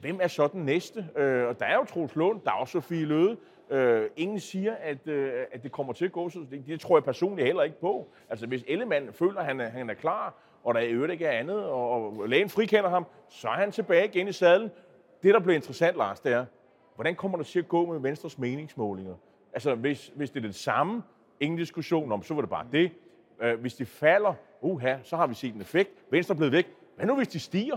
hvem 0.00 0.18
er 0.22 0.28
så 0.28 0.48
den 0.48 0.64
næste? 0.64 1.08
Øh, 1.16 1.48
og 1.48 1.60
der 1.60 1.66
er 1.66 1.74
jo 1.74 1.84
Troels 1.84 2.16
Lund, 2.16 2.40
der 2.44 2.50
er 2.50 2.54
også 2.54 2.72
Sofie 2.72 3.06
Løde. 3.06 3.36
Øh, 3.70 4.10
ingen 4.16 4.40
siger, 4.40 4.74
at, 4.74 5.08
øh, 5.08 5.44
at 5.52 5.62
det 5.62 5.72
kommer 5.72 5.92
til 5.92 6.04
at 6.04 6.12
gå, 6.12 6.28
så 6.28 6.38
det, 6.50 6.66
det 6.66 6.80
tror 6.80 6.96
jeg 6.96 7.04
personligt 7.04 7.46
heller 7.46 7.62
ikke 7.62 7.80
på. 7.80 8.08
Altså, 8.30 8.46
hvis 8.46 8.64
Ellemann 8.68 9.12
føler, 9.12 9.40
at 9.40 9.46
han 9.46 9.60
er, 9.60 9.68
han 9.68 9.90
er 9.90 9.94
klar, 9.94 10.34
og 10.64 10.74
der 10.74 10.80
i 10.80 10.90
øvrigt 10.90 11.12
ikke 11.12 11.26
er 11.26 11.38
andet, 11.38 11.64
og, 11.64 12.18
og 12.18 12.28
lægen 12.28 12.48
frikender 12.48 12.90
ham, 12.90 13.06
så 13.28 13.48
er 13.48 13.52
han 13.52 13.72
tilbage 13.72 14.04
igen 14.04 14.28
i 14.28 14.32
sadlen. 14.32 14.70
Det, 15.22 15.34
der 15.34 15.40
bliver 15.40 15.54
interessant, 15.54 15.96
Lars, 15.96 16.20
det 16.20 16.32
er, 16.32 16.44
hvordan 16.94 17.14
kommer 17.14 17.38
det 17.38 17.46
til 17.46 17.58
at 17.58 17.68
gå 17.68 17.92
med 17.92 18.00
Venstres 18.00 18.38
meningsmålinger? 18.38 19.14
Altså, 19.52 19.74
hvis, 19.74 20.12
hvis 20.16 20.30
det 20.30 20.38
er 20.42 20.46
det 20.46 20.54
samme, 20.54 21.02
ingen 21.40 21.58
diskussion 21.58 22.12
om, 22.12 22.22
så 22.22 22.34
var 22.34 22.40
det 22.40 22.50
bare 22.50 22.66
det. 22.72 22.92
Øh, 23.42 23.60
hvis 23.60 23.74
de 23.74 23.86
falder, 23.86 24.34
uha, 24.60 24.96
så 25.02 25.16
har 25.16 25.26
vi 25.26 25.34
set 25.34 25.54
en 25.54 25.60
effekt. 25.60 25.90
Venstre 26.10 26.32
er 26.32 26.36
blevet 26.36 26.52
væk. 26.52 26.66
Hvad 26.96 27.06
nu, 27.06 27.16
hvis 27.16 27.28
de 27.28 27.40
stiger? 27.40 27.76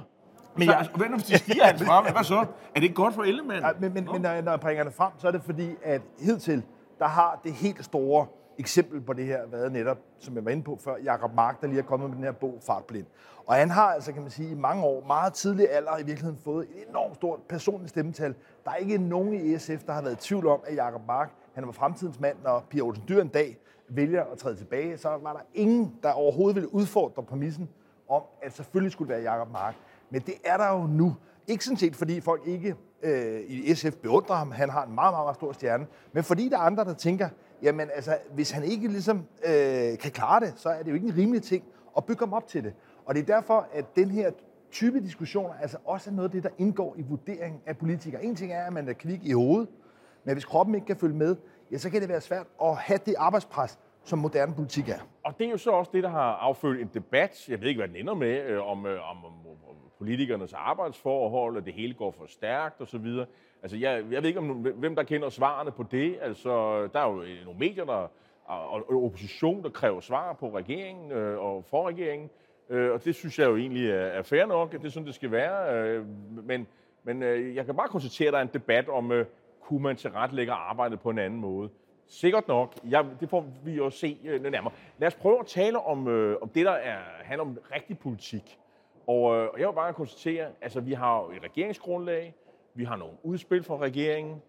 Men 0.58 0.68
jeg, 0.68 0.88
hvad 0.96 1.10
nu, 1.10 1.16
hvis 1.16 1.26
de 1.26 1.38
stiger 1.38 1.64
hans 1.64 1.84
frem? 1.84 2.14
Hvad 2.14 2.24
så? 2.24 2.36
Er 2.36 2.46
det 2.76 2.84
ikke 2.84 2.96
godt 2.96 3.14
for 3.14 3.24
Ellemann? 3.24 3.66
Ja, 3.66 3.72
men, 3.80 3.94
men, 3.94 4.08
men 4.12 4.22
når, 4.22 4.42
når 4.42 4.52
jeg 4.52 4.60
bringer 4.60 4.84
det 4.84 4.94
frem, 4.94 5.12
så 5.18 5.28
er 5.28 5.32
det 5.32 5.44
fordi, 5.44 5.76
at 5.84 6.02
hidtil, 6.20 6.64
der 7.00 7.08
har 7.08 7.40
det 7.44 7.54
helt 7.54 7.86
store 7.86 8.28
eksempel 8.58 9.02
på 9.02 9.14
det 9.14 9.26
her 9.26 9.48
været 9.52 9.72
netop, 9.72 9.98
som 10.20 10.36
jeg 10.36 10.46
var 10.46 10.52
inde 10.52 10.64
på 10.64 10.80
før, 10.84 10.96
Jakob 11.04 11.34
Mark, 11.34 11.62
der 11.62 11.68
lige 11.68 11.80
er 11.80 11.84
kommet 11.84 12.10
med 12.10 12.18
den 12.18 12.24
her 12.24 12.32
bog, 12.32 12.60
Fartblind. 12.66 13.06
Og 13.46 13.56
han 13.56 13.70
har 13.70 13.94
altså, 13.94 14.12
kan 14.14 14.22
man 14.22 14.32
sige, 14.32 14.52
i 14.52 14.56
mange 14.56 14.84
år, 14.84 15.04
meget 15.08 15.34
tidlig 15.34 15.72
alder, 15.72 15.98
i 15.98 16.04
virkeligheden 16.04 16.40
fået 16.44 16.68
et 16.76 16.90
enormt 16.90 17.16
stort 17.16 17.40
personligt 17.50 17.90
stemmetal. 17.90 18.36
Der 18.66 18.72
er 18.72 18.76
ikke 18.76 18.98
nogen 18.98 19.34
i 19.34 19.58
SF, 19.58 19.84
der 19.86 19.94
har 19.94 20.02
været 20.02 20.14
i 20.14 20.28
tvivl 20.28 20.48
om, 20.48 20.60
at 20.66 20.76
Jakob 20.76 21.02
Mark, 21.08 21.32
han 21.56 21.66
var 21.66 21.72
fremtidens 21.72 22.20
mand, 22.20 22.38
når 22.44 22.66
Pia 22.70 22.82
Olsen 22.82 23.04
Dyr 23.08 23.22
en 23.22 23.28
dag 23.28 23.58
vælger 23.96 24.24
at 24.24 24.38
træde 24.38 24.56
tilbage, 24.56 24.98
så 24.98 25.10
var 25.10 25.34
der 25.34 25.40
ingen, 25.54 25.96
der 26.04 26.12
overhovedet 26.12 26.56
ville 26.56 26.74
udfordre 26.74 27.24
præmissen 27.24 27.70
om, 28.10 28.22
at 28.42 28.54
selvfølgelig 28.54 28.92
skulle 28.92 29.16
det 29.16 29.24
være 29.24 29.34
Jacob 29.34 29.52
Mark. 29.52 29.76
Men 30.10 30.22
det 30.22 30.34
er 30.46 30.58
der 30.58 30.70
jo 30.70 30.88
nu. 30.88 31.16
Ikke 31.48 31.66
sådan 31.66 31.78
set, 31.78 31.96
fordi 31.96 32.22
folk 32.22 32.42
ikke 32.48 32.76
øh, 33.04 33.42
i 33.48 33.76
SF 33.76 33.96
beundrer 33.96 34.36
ham, 34.36 34.52
han 34.52 34.70
har 34.70 34.86
en 34.86 34.96
meget, 34.96 35.14
meget, 35.14 35.26
meget 35.26 35.36
stor 35.36 35.52
stjerne, 35.52 35.88
men 36.14 36.24
fordi 36.24 36.50
der 36.50 36.58
er 36.58 36.62
andre, 36.62 36.86
der 36.86 36.94
tænker, 36.94 37.30
jamen 37.62 37.90
altså, 37.96 38.18
hvis 38.34 38.52
han 38.52 38.64
ikke 38.64 38.88
ligesom 38.88 39.18
øh, 39.46 39.98
kan 39.98 40.12
klare 40.12 40.40
det, 40.40 40.54
så 40.56 40.70
er 40.70 40.84
det 40.84 40.90
jo 40.90 40.96
ikke 40.96 41.08
en 41.08 41.18
rimelig 41.18 41.44
ting 41.44 41.64
at 41.98 42.06
bygge 42.06 42.20
ham 42.20 42.34
op 42.34 42.48
til 42.48 42.64
det. 42.64 42.74
Og 43.06 43.16
det 43.16 43.22
er 43.22 43.36
derfor, 43.36 43.68
at 43.74 43.96
den 43.96 44.12
her 44.12 44.32
type 44.72 45.00
diskussioner 45.00 45.54
altså 45.62 45.78
også 45.86 46.10
er 46.10 46.14
noget 46.14 46.30
af 46.30 46.32
det, 46.32 46.44
der 46.44 46.50
indgår 46.58 46.96
i 46.98 47.02
vurderingen 47.02 47.62
af 47.66 47.78
politikere. 47.78 48.24
En 48.24 48.36
ting 48.36 48.54
er, 48.54 48.64
at 48.64 48.74
man 48.74 48.90
er 48.90 48.94
kvik 48.94 49.26
i 49.26 49.32
hovedet, 49.32 49.70
men 50.24 50.34
hvis 50.36 50.46
kroppen 50.46 50.76
ikke 50.76 50.88
kan 50.88 50.96
følge 50.96 51.16
med, 51.16 51.36
ja, 51.72 51.78
så 51.78 51.90
kan 51.90 52.02
det 52.02 52.10
være 52.10 52.22
svært 52.22 52.48
at 52.64 52.76
have 52.76 53.00
det 53.06 53.16
arbejdspres, 53.18 53.80
som 54.04 54.20
moderne 54.20 54.56
politik 54.56 54.90
er. 54.90 55.00
Og 55.24 55.40
det 55.40 55.48
er 55.48 55.52
jo 55.52 55.58
så 55.58 55.72
også 55.72 55.92
det, 55.94 56.04
der 56.04 56.10
har 56.10 56.34
affødt 56.34 56.82
en 56.82 56.90
debat, 56.94 57.50
jeg 57.50 57.62
ved 57.62 57.68
ikke, 57.68 57.80
hvad 57.80 57.88
den 57.88 57.96
ender 57.96 58.14
med, 58.14 58.44
øh, 58.46 58.70
om, 58.70 58.86
øh, 58.86 59.10
om, 59.10 59.26
om, 59.26 59.34
om 59.70 59.76
politikernes 59.98 60.54
arbejdsforhold, 60.54 61.58
og 61.58 61.66
det 61.66 61.74
hele 61.74 61.94
går 61.94 62.12
for 62.12 62.26
stærkt 62.28 62.82
osv. 62.82 63.06
Altså, 63.64 63.78
jeg, 63.78 64.04
jeg 64.12 64.22
ved 64.22 64.28
ikke, 64.28 64.40
om, 64.40 64.48
hvem 64.76 64.96
der 64.96 65.04
kender 65.04 65.30
svarene 65.30 65.72
på 65.72 65.84
det. 65.92 66.18
Altså, 66.22 66.50
der 66.88 67.00
er 67.00 67.10
jo 67.10 67.24
nogle 67.46 67.60
medier, 67.60 67.86
der, 67.86 68.08
og 68.46 69.04
opposition, 69.06 69.64
der 69.64 69.70
kræver 69.70 70.00
svar 70.00 70.34
på 70.34 70.58
regeringen 70.58 71.12
øh, 71.12 71.40
og 71.40 71.66
for 71.66 71.88
regeringen. 71.88 72.30
Øh, 72.70 72.92
og 72.92 73.06
det 73.06 73.16
synes 73.16 73.40
jeg 73.40 73.48
jo 73.48 73.58
egentlig 73.58 73.90
er, 73.90 73.96
er 73.96 74.22
fair 74.22 74.46
nok, 74.46 74.72
det 74.72 74.86
er 74.86 74.90
sådan, 74.90 75.08
det 75.08 75.16
skal 75.16 75.32
være. 75.32 75.76
Øh, 75.76 76.06
men 76.44 76.68
men 77.04 77.24
øh, 77.24 77.56
jeg 77.56 77.66
kan 77.66 77.76
bare 77.76 77.88
konstatere, 77.88 78.28
at 78.28 78.34
der 78.34 78.40
er 78.40 78.44
en 78.44 78.50
debat 78.54 78.90
om, 78.90 79.12
øh, 79.12 79.26
kunne 79.62 79.84
man 79.84 79.96
tilrettelægge 79.96 80.54
arbejdet 80.54 81.00
på 81.00 81.10
en 81.10 81.20
anden 81.20 81.40
måde. 81.40 81.70
Sikkert 82.08 82.48
nok. 82.48 82.74
Ja, 82.90 83.04
det 83.20 83.30
får 83.30 83.46
vi 83.64 83.72
jo 83.72 83.90
se 83.90 84.18
øh, 84.26 84.44
nærmere. 84.44 84.74
Lad 84.98 85.08
os 85.08 85.16
prøve 85.16 85.40
at 85.40 85.46
tale 85.46 85.80
om, 85.80 86.08
øh, 86.08 86.38
om 86.42 86.50
det, 86.50 86.66
der 86.66 86.72
er, 86.72 87.00
handler 87.24 87.46
om 87.46 87.58
rigtig 87.76 88.00
politik. 88.00 88.60
Og 89.08 89.36
øh, 89.36 89.50
jeg 89.60 89.68
vil 89.68 89.74
bare 89.74 89.94
konstatere, 89.94 90.48
altså 90.62 90.80
vi 90.80 90.94
har 90.94 91.20
jo 91.20 91.32
et 91.32 91.44
regeringsgrundlag, 91.44 92.36
vi 92.74 92.84
har 92.84 92.96
nogle 92.96 93.14
udspil 93.24 93.64
fra 93.64 93.78
regeringen, 93.78 94.42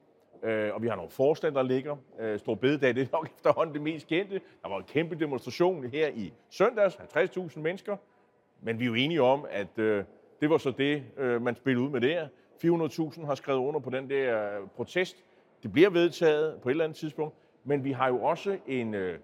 øh, 0.43 0.75
og 0.75 0.83
vi 0.83 0.89
har 0.89 0.97
nogle 0.97 1.11
forslag, 1.11 1.53
der 1.53 1.63
ligger. 1.63 1.97
Øh, 2.19 2.39
Stor 2.39 2.55
bededag, 2.55 2.95
det 2.95 3.03
er 3.03 3.09
nok 3.13 3.31
efterhånden 3.37 3.75
det 3.75 3.83
mest 3.83 4.07
kendte. 4.07 4.41
Der 4.63 4.69
var 4.69 4.79
en 4.79 4.85
kæmpe 4.85 5.15
demonstration 5.15 5.85
her 5.85 6.09
i 6.09 6.33
søndags, 6.51 6.95
50.000 6.95 7.61
mennesker. 7.61 7.97
Men 8.61 8.79
vi 8.79 8.85
er 8.85 8.89
jo 8.89 8.95
enige 8.95 9.23
om, 9.23 9.47
at 9.51 9.79
øh, 9.79 10.05
det 10.41 10.51
var 10.51 10.59
så 10.59 10.71
det, 10.71 11.03
øh, 11.17 11.43
man 11.43 11.57
spillede 11.57 11.87
ud 11.87 11.91
med 11.91 12.01
der. 12.01 12.29
400.000 12.65 13.27
har 13.27 13.35
skrevet 13.35 13.59
under 13.59 13.81
på 13.81 13.91
den 13.91 14.11
der 14.11 14.59
øh, 14.61 14.69
protest. 14.77 15.25
Det 15.63 15.73
bliver 15.73 15.91
vedtaget 15.91 16.61
på 16.63 16.69
et 16.69 16.71
eller 16.71 16.85
andet 16.85 16.99
tidspunkt. 16.99 17.35
Men 17.65 17.85
vi 17.85 17.93
har 17.93 18.09
jo 18.09 18.23
også 18.23 18.57
en 18.67 18.95
øh, 18.95 19.19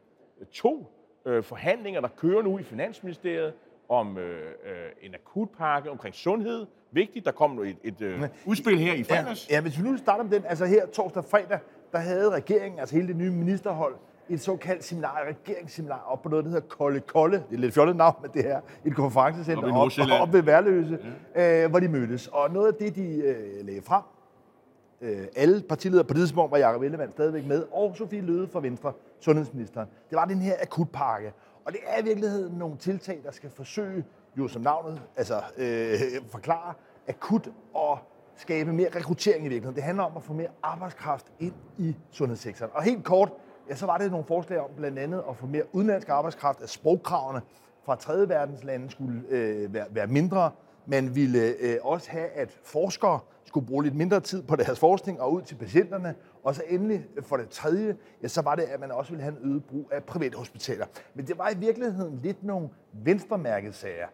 to 0.52 0.86
øh, 1.26 1.42
forhandlinger, 1.42 2.00
der 2.00 2.08
kører 2.08 2.42
nu 2.42 2.58
i 2.58 2.62
Finansministeriet 2.62 3.52
om 3.88 4.18
øh, 4.18 4.40
øh, 4.64 4.72
en 5.02 5.14
akutpakke 5.14 5.90
omkring 5.90 6.14
sundhed. 6.14 6.66
Vigtigt, 6.92 7.24
der 7.24 7.32
kom 7.32 7.58
et, 7.58 7.76
et 7.84 8.00
øh, 8.00 8.22
udspil 8.46 8.78
her 8.78 8.94
i 8.94 9.04
fredags. 9.04 9.50
Ja, 9.50 9.54
ja, 9.54 9.60
hvis 9.60 9.78
vi 9.78 9.82
nu 9.82 9.96
starter 9.96 10.24
med 10.24 10.32
den, 10.32 10.44
altså 10.46 10.66
her 10.66 10.86
torsdag 10.86 11.22
og 11.22 11.28
fredag, 11.28 11.58
der 11.92 11.98
havde 11.98 12.30
regeringen, 12.30 12.80
altså 12.80 12.94
hele 12.94 13.08
det 13.08 13.16
nye 13.16 13.30
ministerhold, 13.30 13.94
et 14.28 14.40
såkaldt 14.40 14.84
seminar, 14.84 15.20
et 15.20 15.36
regeringsseminar, 15.36 16.04
op 16.08 16.22
på 16.22 16.28
noget, 16.28 16.44
der 16.44 16.50
hedder 16.50 16.66
Kolde 16.68 17.00
Kolde. 17.00 17.42
Det 17.50 17.54
er 17.56 17.58
lidt 17.58 17.74
fjollet 17.74 17.96
navn, 17.96 18.14
men 18.22 18.30
det 18.34 18.44
her 18.44 18.60
et 18.84 18.94
konferencecenter 18.96 19.74
op, 19.74 19.90
op, 19.98 20.20
op 20.20 20.32
ved 20.32 20.42
Værløse, 20.42 20.98
ja. 21.34 21.64
øh, 21.64 21.70
hvor 21.70 21.80
de 21.80 21.88
mødtes. 21.88 22.26
Og 22.26 22.50
noget 22.50 22.66
af 22.66 22.74
det, 22.74 22.96
de 22.96 23.16
øh, 23.16 23.66
lagde 23.66 23.82
frem, 23.82 24.02
øh, 25.00 25.26
alle 25.36 25.62
partiledere 25.68 26.04
på 26.04 26.14
det 26.14 26.20
tidspunkt 26.20 26.50
var 26.50 26.58
Jacob 26.58 26.82
Ellemann 26.82 27.12
stadigvæk 27.12 27.46
med, 27.46 27.64
og 27.72 27.96
Sofie 27.96 28.20
Løde 28.20 28.48
fra 28.48 28.60
Venstre, 28.60 28.92
sundhedsministeren. 29.20 29.88
Det 30.10 30.16
var 30.16 30.24
den 30.24 30.38
her 30.38 30.54
akutpakke. 30.62 31.32
Og 31.64 31.72
det 31.72 31.80
er 31.86 32.00
i 32.00 32.04
virkeligheden 32.04 32.58
nogle 32.58 32.76
tiltag, 32.76 33.20
der 33.24 33.30
skal 33.30 33.50
forsøge, 33.50 34.04
jo 34.38 34.48
som 34.48 34.62
navnet, 34.62 35.02
altså 35.16 35.42
øh, 35.56 36.00
forklare, 36.30 36.74
akut 37.08 37.48
og 37.74 37.98
skabe 38.36 38.72
mere 38.72 38.88
rekruttering 38.96 39.46
i 39.46 39.48
virkeligheden. 39.48 39.76
Det 39.76 39.84
handler 39.84 40.04
om 40.04 40.16
at 40.16 40.22
få 40.22 40.32
mere 40.32 40.48
arbejdskraft 40.62 41.26
ind 41.38 41.54
i 41.78 41.96
sundhedssektoren. 42.10 42.70
Og 42.74 42.82
helt 42.82 43.04
kort, 43.04 43.32
ja, 43.68 43.74
så 43.74 43.86
var 43.86 43.98
det 43.98 44.10
nogle 44.10 44.26
forslag 44.26 44.60
om 44.60 44.70
blandt 44.76 44.98
andet 44.98 45.22
at 45.28 45.36
få 45.36 45.46
mere 45.46 45.62
udenlandsk 45.72 46.08
arbejdskraft, 46.08 46.62
at 46.62 46.68
sprogkravene 46.68 47.40
fra 47.84 47.96
tredje 47.96 48.28
verdens 48.28 48.64
lande 48.64 48.90
skulle 48.90 49.22
øh, 49.28 49.74
være, 49.74 49.86
være 49.90 50.06
mindre. 50.06 50.50
Man 50.90 51.14
ville 51.14 51.54
øh, 51.60 51.76
også 51.82 52.10
have, 52.10 52.26
at 52.26 52.58
forskere 52.64 53.20
skulle 53.44 53.66
bruge 53.66 53.84
lidt 53.84 53.94
mindre 53.94 54.20
tid 54.20 54.42
på 54.42 54.56
deres 54.56 54.78
forskning 54.78 55.20
og 55.20 55.32
ud 55.32 55.42
til 55.42 55.54
patienterne. 55.54 56.14
Og 56.44 56.54
så 56.54 56.62
endelig 56.68 57.06
for 57.22 57.36
det 57.36 57.48
tredje, 57.48 57.96
ja, 58.22 58.28
så 58.28 58.42
var 58.42 58.54
det, 58.54 58.62
at 58.62 58.80
man 58.80 58.90
også 58.90 59.10
ville 59.10 59.22
have 59.22 59.36
en 59.42 59.50
øget 59.50 59.64
brug 59.64 59.88
af 59.92 60.04
private 60.04 60.38
hospitaler. 60.38 60.86
Men 61.14 61.26
det 61.26 61.38
var 61.38 61.50
i 61.50 61.56
virkeligheden 61.56 62.20
lidt 62.22 62.44
nogle 62.44 62.68
venstremærkesager. 62.92 64.06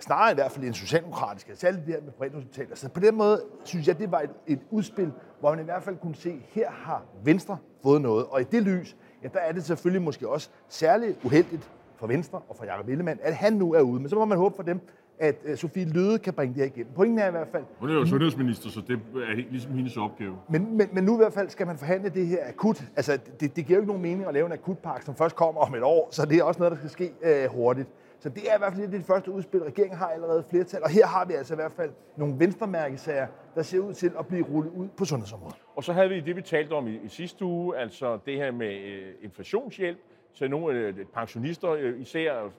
Snarere 0.00 0.30
i 0.30 0.34
hvert 0.34 0.52
fald 0.52 0.64
en 0.64 0.74
socialdemokratisk, 0.74 1.50
særligt 1.54 1.86
det 1.86 1.94
her 1.94 2.02
med 2.02 2.12
privathospitaler. 2.12 2.76
Så 2.76 2.88
på 2.88 3.00
den 3.00 3.14
måde 3.14 3.42
synes 3.64 3.88
jeg, 3.88 3.98
det 3.98 4.12
var 4.12 4.20
et, 4.20 4.30
et 4.46 4.60
udspil, 4.70 5.12
hvor 5.40 5.50
man 5.50 5.60
i 5.60 5.64
hvert 5.64 5.82
fald 5.82 5.96
kunne 5.96 6.14
se, 6.14 6.30
at 6.30 6.36
her 6.48 6.70
har 6.70 7.04
Venstre 7.24 7.58
fået 7.82 8.02
noget. 8.02 8.26
Og 8.26 8.40
i 8.40 8.44
det 8.44 8.62
lys, 8.62 8.96
ja, 9.22 9.28
der 9.28 9.40
er 9.40 9.52
det 9.52 9.64
selvfølgelig 9.64 10.02
måske 10.02 10.28
også 10.28 10.50
særligt 10.68 11.18
uheldigt 11.24 11.70
for 11.96 12.06
Venstre 12.06 12.40
og 12.48 12.56
for 12.56 12.64
Jacob 12.64 12.88
Ellemann, 12.88 13.20
at 13.22 13.34
han 13.34 13.52
nu 13.52 13.72
er 13.72 13.80
ude. 13.80 14.00
Men 14.00 14.08
så 14.08 14.16
må 14.16 14.24
man 14.24 14.38
håbe 14.38 14.56
for 14.56 14.62
dem, 14.62 14.80
at 15.22 15.36
uh, 15.50 15.56
Sofie 15.56 15.84
Løde 15.84 16.18
kan 16.18 16.32
bringe 16.32 16.54
det 16.54 16.62
her 16.62 16.66
igennem. 16.66 16.92
Pointen 16.94 17.18
er 17.18 17.28
i 17.28 17.30
hvert 17.30 17.48
fald... 17.48 17.64
Hun 17.78 17.90
er 17.90 17.94
jo 17.94 18.06
sundhedsminister, 18.06 18.70
så 18.70 18.80
det 18.80 19.00
er 19.14 19.34
ligesom 19.34 19.72
hendes 19.72 19.96
opgave. 19.96 20.36
Men, 20.48 20.76
men, 20.76 20.88
men 20.92 21.04
nu 21.04 21.14
i 21.14 21.16
hvert 21.16 21.32
fald 21.32 21.48
skal 21.48 21.66
man 21.66 21.78
forhandle 21.78 22.08
det 22.08 22.26
her 22.26 22.38
akut. 22.48 22.84
Altså, 22.96 23.18
det, 23.40 23.56
det 23.56 23.66
giver 23.66 23.76
jo 23.76 23.80
ikke 23.80 23.86
nogen 23.86 24.02
mening 24.02 24.26
at 24.28 24.34
lave 24.34 24.46
en 24.46 24.52
akutpakke, 24.52 25.04
som 25.04 25.14
først 25.14 25.36
kommer 25.36 25.60
om 25.60 25.74
et 25.74 25.82
år, 25.82 26.08
så 26.10 26.26
det 26.26 26.38
er 26.38 26.44
også 26.44 26.60
noget, 26.60 26.72
der 26.72 26.78
skal 26.78 26.90
ske 26.90 27.12
uh, 27.22 27.56
hurtigt. 27.56 27.88
Så 28.18 28.28
det 28.28 28.42
er 28.50 28.54
i 28.54 28.58
hvert 28.58 28.72
fald 28.72 28.82
det, 28.82 28.92
det 28.92 29.04
første 29.04 29.30
udspil. 29.30 29.60
Regeringen 29.60 29.98
har 29.98 30.06
allerede 30.06 30.44
flertal, 30.50 30.82
og 30.82 30.90
her 30.90 31.06
har 31.06 31.24
vi 31.24 31.34
altså 31.34 31.54
i 31.54 31.56
hvert 31.56 31.72
fald 31.72 31.90
nogle 32.16 32.34
venstremærkesager, 32.38 33.26
der 33.54 33.62
ser 33.62 33.78
ud 33.78 33.92
til 33.92 34.12
at 34.18 34.26
blive 34.26 34.44
rullet 34.44 34.72
ud 34.72 34.88
på 34.96 35.04
sundhedsområdet. 35.04 35.56
Og 35.76 35.84
så 35.84 35.92
havde 35.92 36.08
vi 36.08 36.20
det, 36.20 36.36
vi 36.36 36.42
talte 36.42 36.72
om 36.72 36.86
i, 36.86 37.00
i 37.04 37.08
sidste 37.08 37.44
uge, 37.44 37.76
altså 37.76 38.18
det 38.26 38.36
her 38.36 38.52
med 38.52 38.80
øh, 38.80 39.14
inflationshjælp 39.22 39.98
til 40.34 40.50
nogle 40.50 40.78
øh, 40.78 40.94
pensionister, 41.14 41.70
øh, 41.70 42.00
især 42.00 42.50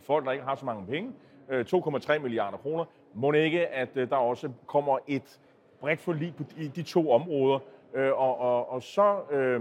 folk, 0.00 0.24
der 0.24 0.32
ikke 0.32 0.44
har 0.44 0.54
så 0.54 0.64
mange 0.64 0.86
penge. 0.86 1.12
2,3 1.50 2.18
milliarder 2.18 2.58
kroner. 2.58 2.84
Må 3.14 3.32
ikke, 3.32 3.66
at 3.66 3.94
der 3.94 4.16
også 4.16 4.50
kommer 4.66 4.98
et 5.06 5.40
bredt 5.80 6.00
forlig 6.00 6.34
på 6.36 6.42
de, 6.58 6.68
de 6.68 6.82
to 6.82 7.10
områder. 7.10 7.58
Og, 7.94 8.40
og, 8.40 8.72
og 8.72 8.82
så... 8.82 9.16
Øh, 9.30 9.60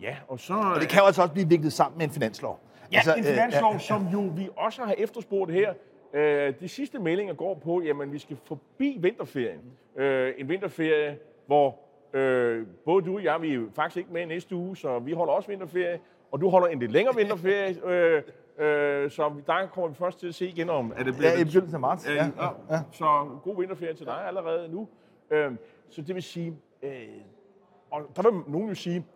ja, 0.00 0.16
og 0.28 0.40
så... 0.40 0.54
Og 0.74 0.80
det 0.80 0.88
kan 0.88 1.00
jo 1.00 1.06
altså 1.06 1.22
også 1.22 1.32
blive 1.32 1.48
viklet 1.48 1.72
sammen 1.72 1.98
med 1.98 2.06
en 2.06 2.12
finanslov. 2.12 2.60
Ja, 2.92 2.96
altså, 2.96 3.14
en 3.14 3.24
finanslov, 3.24 3.74
øh, 3.74 3.80
som 3.80 4.06
jo 4.12 4.32
vi 4.36 4.48
også 4.56 4.82
har 4.82 4.94
efterspurgt 4.98 5.52
her. 5.52 5.74
Øh, 6.12 6.54
de 6.60 6.68
sidste 6.68 6.98
meldinger 6.98 7.34
går 7.34 7.54
på, 7.54 7.76
at 7.76 8.12
vi 8.12 8.18
skal 8.18 8.36
forbi 8.44 8.96
vinterferien. 9.00 9.60
Øh, 9.96 10.34
en 10.38 10.48
vinterferie, 10.48 11.18
hvor 11.46 11.78
øh, 12.12 12.66
både 12.84 13.04
du 13.04 13.16
og 13.16 13.24
jeg, 13.24 13.42
vi 13.42 13.54
er 13.54 13.60
faktisk 13.74 13.96
ikke 13.96 14.12
med 14.12 14.26
næste 14.26 14.54
uge, 14.56 14.76
så 14.76 14.98
vi 14.98 15.12
holder 15.12 15.32
også 15.32 15.48
vinterferie. 15.48 16.00
Og 16.32 16.40
du 16.40 16.48
holder 16.48 16.68
en 16.68 16.78
lidt 16.78 16.92
længere 16.92 17.14
vinterferie, 17.16 17.86
øh, 17.86 18.22
øh, 18.58 19.10
så 19.10 19.32
der 19.46 19.66
kommer 19.66 19.88
vi 19.88 19.94
først 19.94 20.20
til 20.20 20.28
at 20.28 20.34
se 20.34 20.48
igen 20.48 20.70
om, 20.70 20.92
at 20.96 21.06
det 21.06 21.16
bliver... 21.16 21.30
Ja, 21.30 21.40
i 21.40 21.44
begyndelsen 21.44 21.74
af 21.74 21.80
marts. 21.80 22.06
Øh, 22.06 22.14
ja, 22.14 22.24
ja, 22.24 22.48
ja. 22.70 22.80
Så 22.92 23.38
god 23.42 23.56
vinterferie 23.58 23.94
til 23.94 24.06
dig 24.06 24.26
allerede 24.26 24.68
nu. 24.68 24.88
Øh, 25.30 25.52
så 25.90 26.02
det 26.02 26.14
vil 26.14 26.22
sige, 26.22 26.56
øh, 26.82 26.90
og 27.90 28.02
der 28.16 28.30
vil 28.30 28.52
nogen 28.52 28.68
jo 28.68 28.74
sige, 28.74 29.06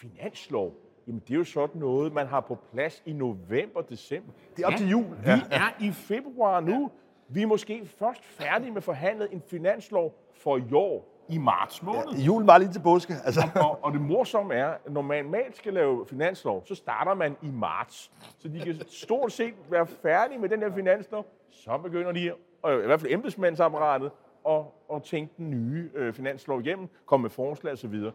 finanslov, 0.00 0.74
Jamen, 1.06 1.22
det 1.28 1.34
er 1.34 1.38
jo 1.38 1.44
sådan 1.44 1.80
noget, 1.80 2.12
man 2.12 2.26
har 2.26 2.40
på 2.40 2.58
plads 2.72 3.02
i 3.06 3.12
november, 3.12 3.80
december. 3.80 4.32
Det 4.56 4.62
er 4.62 4.66
op 4.66 4.72
ja, 4.72 4.76
til 4.76 4.88
jul. 4.88 5.04
Vi 5.04 5.30
ja. 5.30 5.40
er 5.50 5.84
i 5.84 5.90
februar 5.90 6.60
nu. 6.60 6.80
Ja. 6.80 6.88
Vi 7.28 7.42
er 7.42 7.46
måske 7.46 7.86
først 7.86 8.24
færdige 8.24 8.70
med 8.70 8.82
forhandlet 8.82 9.28
en 9.32 9.42
finanslov 9.50 10.14
for 10.32 10.56
i 10.56 10.72
år 10.72 11.15
i 11.28 11.38
marts 11.38 11.82
måned. 11.82 12.12
Ja, 12.18 12.24
julen 12.24 12.46
var 12.46 12.58
lige 12.58 12.72
til 12.72 12.80
påske. 12.80 13.14
Altså. 13.24 13.40
Og, 13.54 13.78
og 13.84 13.92
det 13.92 14.00
morsomme 14.00 14.54
er, 14.54 14.66
at 14.66 14.92
når 14.92 15.02
man 15.02 15.24
normalt 15.24 15.56
skal 15.56 15.72
lave 15.72 16.06
finanslov, 16.06 16.64
så 16.66 16.74
starter 16.74 17.14
man 17.14 17.36
i 17.42 17.50
marts. 17.50 18.10
Så 18.38 18.48
de 18.48 18.60
kan 18.60 18.80
stort 18.88 19.32
set 19.32 19.54
være 19.70 19.86
færdige 19.86 20.38
med 20.38 20.48
den 20.48 20.60
her 20.60 20.74
finanslov. 20.74 21.26
Så 21.50 21.78
begynder 21.82 22.12
de, 22.12 22.32
og 22.62 22.74
i 22.82 22.86
hvert 22.86 23.00
fald 23.00 23.12
embedsmandsapparatet, 23.12 24.10
at, 24.48 24.62
at 24.94 25.02
tænke 25.02 25.34
den 25.36 25.50
nye 25.50 25.90
øh, 25.94 26.12
finanslov 26.14 26.60
hjem, 26.60 26.88
komme 27.06 27.22
med 27.22 27.30
forslag 27.30 27.72
osv. 27.72 27.94
Øh, 27.94 28.12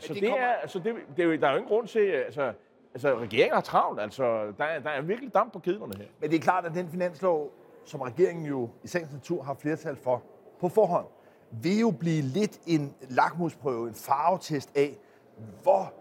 så 0.00 0.14
det, 0.14 0.22
det 0.22 0.30
er, 0.30 0.54
så 0.66 0.78
det, 0.78 0.94
det 1.16 1.22
er 1.22 1.26
jo, 1.26 1.36
der 1.36 1.46
er 1.46 1.50
jo 1.50 1.56
ingen 1.56 1.68
grund 1.68 1.86
til, 1.86 2.00
altså, 2.00 2.52
altså 2.94 3.18
regeringen 3.18 3.54
har 3.54 3.60
travlt, 3.60 4.00
altså 4.00 4.52
der, 4.58 4.64
er, 4.64 4.78
der 4.78 4.90
er 4.90 5.02
virkelig 5.02 5.34
damp 5.34 5.52
på 5.52 5.58
kedlerne 5.58 5.92
her. 5.96 6.04
Men 6.20 6.30
det 6.30 6.36
er 6.36 6.40
klart, 6.40 6.64
at 6.64 6.74
den 6.74 6.88
finanslov, 6.88 7.52
som 7.84 8.00
regeringen 8.00 8.46
jo 8.46 8.70
i 8.84 8.88
sagens 8.88 9.12
natur 9.12 9.42
har 9.42 9.54
flertal 9.54 9.96
for 9.96 10.22
på 10.60 10.68
forhånd, 10.68 11.06
vil 11.50 11.78
jo 11.78 11.90
blive 11.90 12.22
lidt 12.22 12.60
en 12.66 12.94
lakmusprøve, 13.08 13.88
en 13.88 13.94
farvetest 13.94 14.70
af, 14.74 14.98
hvor 15.62 15.92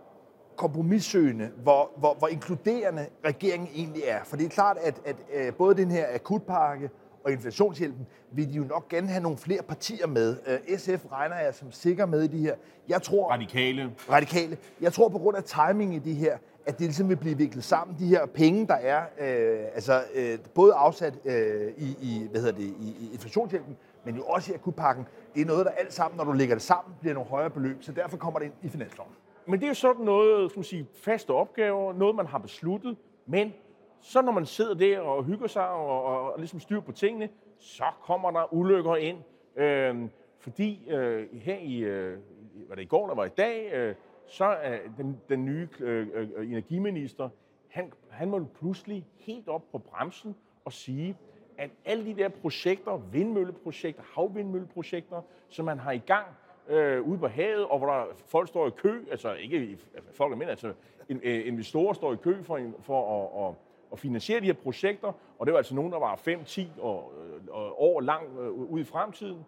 kompromissøgende, 0.56 1.50
hvor, 1.63 1.92
hvor, 1.98 2.13
hvor 2.13 2.27
inkluderende 2.27 3.08
regeringen 3.25 3.70
egentlig 3.75 4.04
er. 4.06 4.20
For 4.24 4.38
det 4.38 4.46
er 4.46 4.50
klart, 4.50 4.77
at, 4.77 5.01
at, 5.06 5.16
at 5.34 5.56
både 5.56 5.75
den 5.75 5.92
her 5.92 6.06
akutpakke 6.13 6.89
og 7.24 7.32
inflationshjælpen, 7.32 8.08
vil 8.32 8.50
de 8.50 8.54
jo 8.54 8.63
nok 8.63 8.89
gerne 8.89 9.08
have 9.08 9.24
nogle 9.24 9.38
flere 9.38 9.62
partier 9.63 10.08
med. 10.08 10.38
Øh, 10.48 10.77
SF 10.77 11.06
regner 11.12 11.36
jeg 11.36 11.54
som 11.54 11.72
sikker 11.72 12.06
med 12.06 12.24
i 12.24 12.27
de 12.27 12.39
her. 12.39 12.56
Jeg 12.89 13.01
tror, 13.01 13.32
radikale. 13.32 13.92
Radikale. 14.10 14.58
Jeg 14.82 14.94
tror 14.94 15.10
på 15.10 15.18
grund 15.18 15.38
af 15.38 15.44
timing 15.44 15.96
i 15.96 16.00
de 16.00 16.13
her, 16.13 16.38
at 16.66 16.80
det 16.80 16.86
ligesom 16.86 17.10
vil 17.10 17.16
blive 17.16 17.38
viklet 17.38 17.63
sammen. 17.63 17.98
De 18.00 18.08
her 18.08 18.25
penge, 18.25 18.68
der 18.68 18.74
er 18.74 19.01
øh, 19.20 19.66
altså, 19.74 20.04
øh, 20.16 20.38
både 20.56 20.74
afsat 20.74 21.13
øh, 21.25 21.72
i, 21.77 21.98
i, 22.01 22.27
hvad 22.32 22.42
hedder 22.42 22.56
det, 22.56 22.63
i, 22.63 22.96
i 23.00 23.10
inflationshjælpen, 23.13 23.77
men 24.04 24.16
jo 24.16 24.24
også 24.24 24.51
i 24.51 24.56
akutpakken. 24.56 25.08
Det 25.36 25.42
er 25.42 25.46
noget, 25.46 25.66
der 25.66 25.72
alt 25.72 25.94
sammen, 25.94 26.18
når 26.18 26.24
du 26.24 26.32
lægger 26.32 26.56
det 26.56 26.62
sammen, 26.62 26.96
bliver 27.00 27.13
nogle 27.13 27.30
højere 27.30 27.50
beløb. 27.50 27.84
Så 27.84 27.92
derfor 27.92 28.18
kommer 28.18 28.39
det 28.39 28.46
ind 28.46 28.54
i 28.63 28.70
finansloven. 28.70 29.12
Men 29.46 29.60
det 29.60 29.66
er 29.66 29.68
jo 29.68 29.74
sådan 29.74 30.06
noget, 30.06 30.51
som 30.51 30.63
sige, 30.63 30.88
faste 30.94 31.32
opgaver, 31.32 31.94
noget 31.94 32.16
man 32.16 32.25
har 32.25 32.38
besluttet, 32.38 32.98
men 33.25 33.54
så 34.00 34.22
når 34.22 34.32
man 34.32 34.46
sidder 34.46 34.74
der 34.74 35.00
og 35.00 35.24
hygger 35.24 35.48
sig 35.48 35.70
og, 35.70 36.04
og, 36.04 36.34
og 36.34 36.39
ligesom 36.39 36.60
styrer 36.60 36.82
på 36.82 36.92
tingene, 36.92 37.30
så 37.60 37.84
kommer 38.01 38.32
der 38.32 38.54
ulykker 38.54 38.96
ind. 38.96 39.18
Øh, 39.56 40.10
fordi 40.39 40.89
øh, 40.89 41.27
her 41.34 41.58
i, 41.58 41.77
øh, 41.77 42.20
var 42.70 42.75
det 42.75 42.82
i 42.82 42.86
går, 42.86 43.08
der 43.08 43.16
var 43.16 43.25
i 43.25 43.30
dag, 43.30 43.74
øh, 43.74 43.96
så 44.27 44.46
er 44.46 44.77
den, 44.98 45.22
den 45.30 45.46
nye 45.46 45.68
øh, 45.80 46.08
øh, 46.13 46.30
øh 46.36 46.51
energiminister, 46.51 47.30
han, 47.70 47.92
han 48.10 48.30
må 48.30 48.46
pludselig 48.60 49.08
helt 49.16 49.48
op 49.48 49.72
på 49.72 49.77
bremsen 49.77 50.36
og 50.66 50.74
sige, 50.74 51.18
at 51.58 51.70
alle 51.86 52.06
de 52.06 52.14
der 52.16 52.30
projekter, 52.30 52.98
vindmølleprojekter, 52.98 54.04
havvindmølleprojekter, 54.14 55.22
som 55.50 55.66
man 55.66 55.80
har 55.80 55.92
i 55.92 55.98
gang 55.98 56.26
øh, 56.70 57.02
ude 57.02 57.18
på 57.18 57.28
havet, 57.28 57.66
og 57.66 57.78
hvor 57.78 57.88
der 57.88 58.06
folk 58.26 58.48
står 58.48 58.68
i 58.68 58.72
kø, 58.78 59.06
altså 59.12 59.34
ikke 59.34 59.78
altså 59.96 60.12
folk 60.14 60.38
men 60.38 60.50
altså 60.50 60.74
øh, 61.10 61.48
investorer 61.48 61.94
står 61.94 62.14
i 62.14 62.16
kø 62.16 62.44
for, 62.44 62.60
for 62.80 63.24
at, 63.24 63.50
at, 63.50 63.56
at 63.92 64.00
finansiere 64.00 64.40
de 64.40 64.46
her 64.46 64.54
projekter, 64.54 65.14
og 65.40 65.46
det 65.46 65.54
var 65.54 65.58
altså 65.58 65.76
nogen, 65.76 65.92
der 65.92 66.00
var 66.00 66.16
5-10 66.16 66.82
og, 66.82 67.14
og 67.50 67.82
år 67.84 68.02
lang 68.02 68.40
øh, 68.40 68.52
ude 68.52 68.82
i 68.82 68.86
fremtiden, 68.86 69.46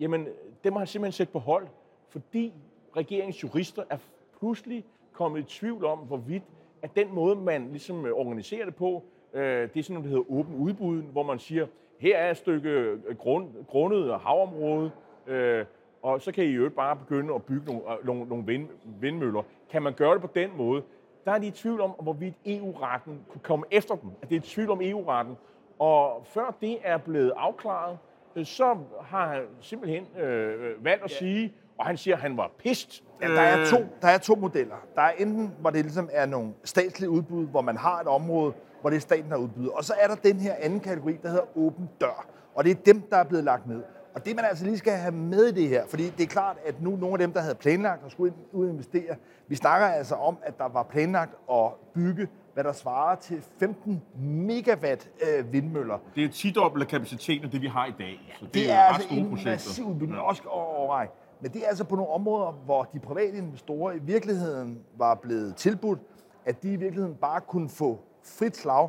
jamen 0.00 0.28
det 0.64 0.72
må 0.72 0.78
han 0.78 0.86
simpelthen 0.88 1.12
sætte 1.12 1.32
på 1.32 1.38
hold, 1.38 1.66
fordi 2.08 2.52
regeringens 2.96 3.42
jurister 3.42 3.82
er 3.90 3.98
pludselig 4.38 4.84
kommet 5.12 5.40
i 5.40 5.42
tvivl 5.42 5.84
om, 5.84 5.98
hvorvidt 5.98 6.42
at 6.82 6.96
den 6.96 7.14
måde, 7.14 7.36
man 7.36 7.68
ligesom 7.70 8.06
øh, 8.06 8.12
organiserer 8.12 8.64
det 8.64 8.74
på, 8.74 9.04
øh, 9.34 9.42
det 9.42 9.76
er 9.76 9.82
sådan 9.82 9.94
noget, 9.94 10.04
der 10.04 10.16
hedder 10.16 10.32
åben 10.32 10.54
udbud, 10.54 11.02
hvor 11.02 11.22
man 11.22 11.38
siger, 11.38 11.66
her 11.98 12.16
er 12.16 12.30
et 12.30 12.36
stykke 12.36 12.70
øh, 12.70 13.16
grund, 13.18 13.48
grundet 13.68 14.20
havområde, 14.20 14.90
øh, 15.26 15.64
og 16.02 16.20
så 16.20 16.32
kan 16.32 16.44
I 16.44 16.48
jo 16.48 16.70
bare 16.76 16.96
begynde 16.96 17.34
at 17.34 17.42
bygge 17.42 17.66
nogle, 17.66 17.82
øh, 17.92 18.06
nogle, 18.06 18.24
nogle 18.28 18.46
vind, 18.46 18.68
vindmøller. 19.00 19.42
Kan 19.70 19.82
man 19.82 19.92
gøre 19.92 20.14
det 20.14 20.20
på 20.20 20.30
den 20.34 20.50
måde? 20.56 20.82
Der 21.24 21.32
er 21.32 21.38
de 21.38 21.46
i 21.46 21.50
tvivl 21.50 21.80
om, 21.80 21.90
hvorvidt 21.90 22.34
EU-retten 22.46 23.20
kunne 23.28 23.40
komme 23.42 23.66
efter 23.70 23.94
dem. 23.94 24.10
At 24.22 24.30
det 24.30 24.36
er 24.36 24.40
i 24.40 24.42
tvivl 24.42 24.70
om 24.70 24.80
EU-retten. 24.82 25.36
Og 25.78 26.26
før 26.26 26.56
det 26.60 26.78
er 26.82 26.96
blevet 26.96 27.32
afklaret, 27.36 27.98
så 28.44 28.76
har 29.02 29.28
han 29.28 29.42
simpelthen 29.60 30.06
øh, 30.22 30.84
valgt 30.84 31.04
at 31.04 31.10
ja. 31.10 31.16
sige, 31.16 31.54
og 31.78 31.86
han 31.86 31.96
siger, 31.96 32.16
at 32.16 32.22
han 32.22 32.36
var 32.36 32.50
pist. 32.58 33.04
Ja, 33.22 33.28
der, 33.28 33.40
er 33.40 33.66
to, 33.66 33.76
der 34.02 34.08
er 34.08 34.18
to 34.18 34.34
modeller. 34.34 34.76
Der 34.94 35.02
er 35.02 35.10
enten, 35.10 35.54
hvor 35.60 35.70
det 35.70 35.84
ligesom 35.84 36.08
er 36.12 36.26
nogle 36.26 36.52
statslige 36.64 37.10
udbud, 37.10 37.46
hvor 37.46 37.60
man 37.60 37.76
har 37.76 38.00
et 38.00 38.06
område, 38.06 38.52
hvor 38.80 38.90
det 38.90 38.96
er 38.96 39.00
staten, 39.00 39.30
der 39.30 39.36
udbyder. 39.36 39.70
Og 39.70 39.84
så 39.84 39.94
er 40.00 40.06
der 40.06 40.14
den 40.14 40.36
her 40.36 40.54
anden 40.60 40.80
kategori, 40.80 41.18
der 41.22 41.28
hedder 41.28 41.58
åben 41.58 41.88
dør. 42.00 42.26
Og 42.54 42.64
det 42.64 42.70
er 42.70 42.74
dem, 42.74 43.02
der 43.10 43.16
er 43.16 43.24
blevet 43.24 43.44
lagt 43.44 43.66
ned. 43.66 43.82
Og 44.14 44.26
det 44.26 44.36
man 44.36 44.44
altså 44.44 44.64
lige 44.64 44.78
skal 44.78 44.92
have 44.92 45.14
med 45.14 45.44
i 45.46 45.52
det 45.52 45.68
her, 45.68 45.86
fordi 45.86 46.10
det 46.10 46.22
er 46.22 46.26
klart, 46.26 46.56
at 46.66 46.82
nu 46.82 46.90
nogle 46.90 47.12
af 47.12 47.18
dem, 47.18 47.32
der 47.32 47.40
havde 47.40 47.54
planlagt 47.54 48.04
at 48.06 48.12
skulle 48.12 48.34
ud 48.52 48.64
og 48.64 48.70
investere, 48.70 49.16
vi 49.48 49.54
snakker 49.54 49.86
altså 49.86 50.14
om, 50.14 50.36
at 50.42 50.58
der 50.58 50.68
var 50.68 50.82
planlagt 50.82 51.34
at 51.52 51.72
bygge, 51.94 52.28
hvad 52.54 52.64
der 52.64 52.72
svarer 52.72 53.16
til 53.16 53.42
15 53.58 54.02
megawatt 54.18 55.10
øh, 55.22 55.52
vindmøller. 55.52 55.98
Det 56.14 56.24
er 56.24 56.28
10 56.28 56.50
dobbelt 56.50 56.88
kapaciteten 56.88 57.44
af 57.44 57.50
det, 57.50 57.60
vi 57.62 57.66
har 57.66 57.86
i 57.86 57.94
dag. 57.98 58.36
Så 58.38 58.44
det, 58.44 58.54
det 58.54 58.70
er, 58.70 58.74
er 58.74 58.82
altså 58.82 59.08
en 59.10 59.28
projekter. 59.28 59.50
massiv 59.50 59.84
udbygning, 59.84 60.20
også 60.20 60.42
overvej. 60.46 61.08
Men 61.40 61.52
det 61.52 61.64
er 61.64 61.68
altså 61.68 61.84
på 61.84 61.96
nogle 61.96 62.10
områder, 62.10 62.52
hvor 62.64 62.82
de 62.82 63.00
private 63.00 63.36
investorer 63.36 63.92
i 63.92 63.98
virkeligheden 63.98 64.78
var 64.96 65.14
blevet 65.14 65.56
tilbudt, 65.56 65.98
at 66.44 66.62
de 66.62 66.72
i 66.72 66.76
virkeligheden 66.76 67.14
bare 67.14 67.40
kunne 67.40 67.68
få 67.68 68.00
frit 68.22 68.56
slag 68.56 68.88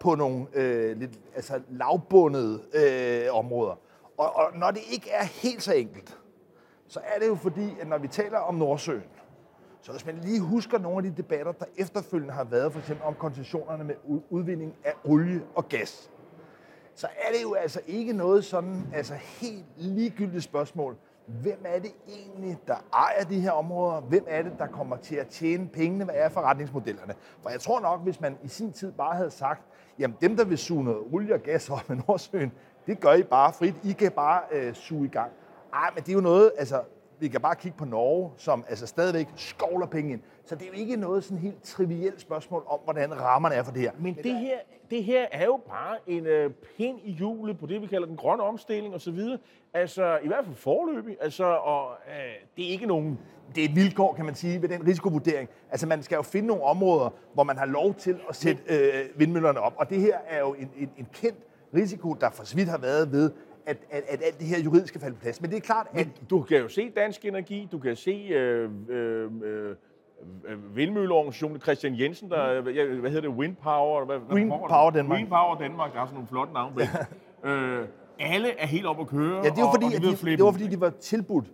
på 0.00 0.14
nogle 0.14 0.46
øh, 0.54 0.96
lidt 0.96 1.20
altså 1.34 1.60
lavbundede 1.68 2.62
øh, 2.74 3.34
områder. 3.34 3.74
Og, 4.18 4.36
og 4.36 4.58
når 4.58 4.70
det 4.70 4.82
ikke 4.92 5.10
er 5.10 5.24
helt 5.24 5.62
så 5.62 5.74
enkelt, 5.74 6.18
så 6.88 7.00
er 7.14 7.18
det 7.18 7.26
jo 7.26 7.34
fordi, 7.34 7.76
at 7.80 7.88
når 7.88 7.98
vi 7.98 8.08
taler 8.08 8.38
om 8.38 8.54
Nordsøen, 8.54 9.02
så 9.80 9.92
hvis 9.92 10.06
man 10.06 10.18
lige 10.22 10.40
husker 10.40 10.78
nogle 10.78 10.96
af 10.96 11.02
de 11.02 11.22
debatter, 11.22 11.52
der 11.52 11.64
efterfølgende 11.76 12.34
har 12.34 12.44
været, 12.44 12.72
for 12.72 12.80
eksempel 12.80 13.06
om 13.06 13.14
koncessionerne 13.14 13.84
med 13.84 13.94
udvinding 14.30 14.74
af 14.84 14.92
olie 15.04 15.42
og 15.54 15.68
gas, 15.68 16.10
så 16.94 17.06
er 17.06 17.32
det 17.32 17.42
jo 17.42 17.54
altså 17.54 17.80
ikke 17.86 18.12
noget 18.12 18.44
sådan 18.44 18.86
altså 18.94 19.14
helt 19.14 19.64
ligegyldigt 19.76 20.44
spørgsmål. 20.44 20.96
Hvem 21.26 21.64
er 21.64 21.78
det 21.78 21.92
egentlig, 22.08 22.58
der 22.66 22.76
ejer 22.92 23.24
de 23.24 23.40
her 23.40 23.50
områder? 23.50 24.00
Hvem 24.00 24.24
er 24.28 24.42
det, 24.42 24.52
der 24.58 24.66
kommer 24.66 24.96
til 24.96 25.16
at 25.16 25.26
tjene 25.26 25.68
pengene? 25.68 26.04
Hvad 26.04 26.14
er 26.14 26.28
forretningsmodellerne? 26.28 27.14
For 27.42 27.50
jeg 27.50 27.60
tror 27.60 27.80
nok, 27.80 28.00
hvis 28.00 28.20
man 28.20 28.38
i 28.42 28.48
sin 28.48 28.72
tid 28.72 28.92
bare 28.92 29.16
havde 29.16 29.30
sagt, 29.30 29.62
jamen 29.98 30.16
dem, 30.20 30.36
der 30.36 30.44
vil 30.44 30.58
suge 30.58 30.84
noget 30.84 30.98
olie 31.12 31.34
og 31.34 31.40
gas 31.40 31.70
op 31.70 31.88
med 31.88 31.96
Nordsøen, 32.08 32.52
det 32.86 33.00
gør 33.00 33.12
I 33.12 33.22
bare 33.22 33.52
frit. 33.52 33.74
I 33.84 33.92
kan 33.92 34.12
bare 34.12 34.42
øh, 34.52 34.74
suge 34.74 35.06
i 35.06 35.08
gang. 35.08 35.32
Ej, 35.72 35.90
men 35.94 36.02
det 36.02 36.08
er 36.08 36.14
jo 36.14 36.20
noget, 36.20 36.52
altså, 36.58 36.82
vi 37.24 37.28
kan 37.28 37.40
bare 37.40 37.54
kigge 37.56 37.78
på 37.78 37.84
Norge, 37.84 38.30
som 38.36 38.64
altså 38.68 38.86
stadigvæk 38.86 39.28
skovler 39.36 39.86
penge 39.86 40.12
ind. 40.12 40.20
Så 40.44 40.54
det 40.54 40.62
er 40.62 40.66
jo 40.66 40.72
ikke 40.80 40.96
noget 40.96 41.24
sådan 41.24 41.38
helt 41.38 41.62
trivielt 41.62 42.20
spørgsmål 42.20 42.64
om, 42.68 42.78
hvordan 42.84 43.20
rammerne 43.20 43.54
er 43.54 43.62
for 43.62 43.72
det 43.72 43.82
her. 43.82 43.90
Men 43.98 44.14
det 44.14 44.38
her, 44.38 44.58
det 44.90 45.04
her 45.04 45.26
er 45.32 45.44
jo 45.44 45.60
bare 45.68 45.96
en 46.06 46.26
øh, 46.26 46.50
pind 46.76 46.98
i 47.04 47.12
hjulet 47.12 47.58
på 47.58 47.66
det, 47.66 47.82
vi 47.82 47.86
kalder 47.86 48.06
den 48.06 48.16
grønne 48.16 48.42
omstilling 48.42 48.94
osv. 48.94 49.18
Altså, 49.74 50.18
i 50.22 50.26
hvert 50.26 50.44
fald 50.44 50.56
forløbig. 50.56 51.16
Altså, 51.20 51.44
og 51.44 51.90
øh, 52.08 52.14
det 52.56 52.66
er 52.66 52.70
ikke 52.70 52.86
nogen... 52.86 53.18
Det 53.54 53.64
er 53.64 53.68
et 53.68 53.76
vilkår, 53.76 54.14
kan 54.14 54.24
man 54.24 54.34
sige, 54.34 54.62
ved 54.62 54.68
den 54.68 54.86
risikovurdering. 54.86 55.48
Altså, 55.70 55.86
man 55.86 56.02
skal 56.02 56.16
jo 56.16 56.22
finde 56.22 56.48
nogle 56.48 56.62
områder, 56.62 57.10
hvor 57.34 57.42
man 57.42 57.58
har 57.58 57.66
lov 57.66 57.94
til 57.94 58.20
at 58.28 58.36
sætte 58.36 58.62
øh, 58.68 59.20
vindmøllerne 59.20 59.60
op. 59.60 59.74
Og 59.76 59.90
det 59.90 60.00
her 60.00 60.18
er 60.28 60.38
jo 60.38 60.54
en, 60.54 60.70
en, 60.76 60.90
en 60.98 61.06
kendt 61.12 61.38
risiko, 61.74 62.12
der 62.12 62.30
for 62.30 62.44
så 62.44 62.56
vidt 62.56 62.68
har 62.68 62.78
været 62.78 63.12
ved, 63.12 63.30
at, 63.66 63.76
at, 63.90 64.02
at 64.08 64.22
alt 64.22 64.38
det 64.38 64.46
her 64.46 64.58
juridiske 64.60 64.98
falde 64.98 65.14
på 65.14 65.20
plads. 65.20 65.40
Men 65.40 65.50
det 65.50 65.56
er 65.56 65.60
klart, 65.60 65.86
at... 65.90 65.94
Men 65.94 66.12
du 66.30 66.42
kan 66.42 66.58
jo 66.58 66.68
se 66.68 66.90
Dansk 66.90 67.24
Energi, 67.24 67.68
du 67.72 67.78
kan 67.78 67.96
se 67.96 68.10
øh, 68.10 68.70
øh, 68.88 69.30
øh, 69.44 70.76
vindmølleorganisationen 70.76 71.60
Christian 71.60 72.00
Jensen, 72.00 72.30
der, 72.30 72.60
mm. 72.60 73.00
hvad 73.00 73.10
hedder 73.10 73.28
det, 73.28 73.38
Wind 73.38 73.56
Power? 73.56 74.04
Hvad, 74.04 74.18
Wind 74.32 74.50
Power 74.50 74.90
Danmark. 74.90 75.16
Wind 75.16 75.28
Power 75.28 75.58
Danmark, 75.58 75.92
der 75.92 75.98
har 75.98 76.06
sådan 76.06 76.14
nogle 76.14 76.28
flotte 76.28 76.52
navne. 76.52 76.88
Ja. 77.44 77.50
øh, 77.50 77.88
alle 78.18 78.58
er 78.58 78.66
helt 78.66 78.86
oppe 78.86 79.02
at 79.02 79.08
køre. 79.08 79.36
Ja, 79.36 79.50
det 79.50 79.62
var, 79.62 79.70
fordi, 79.72 79.84
og, 79.84 79.92
og 79.94 80.02
de, 80.02 80.30
de, 80.30 80.36
det 80.36 80.44
var 80.44 80.52
fordi, 80.52 80.68
de 80.68 80.80
var 80.80 80.90
tilbudt, 80.90 81.46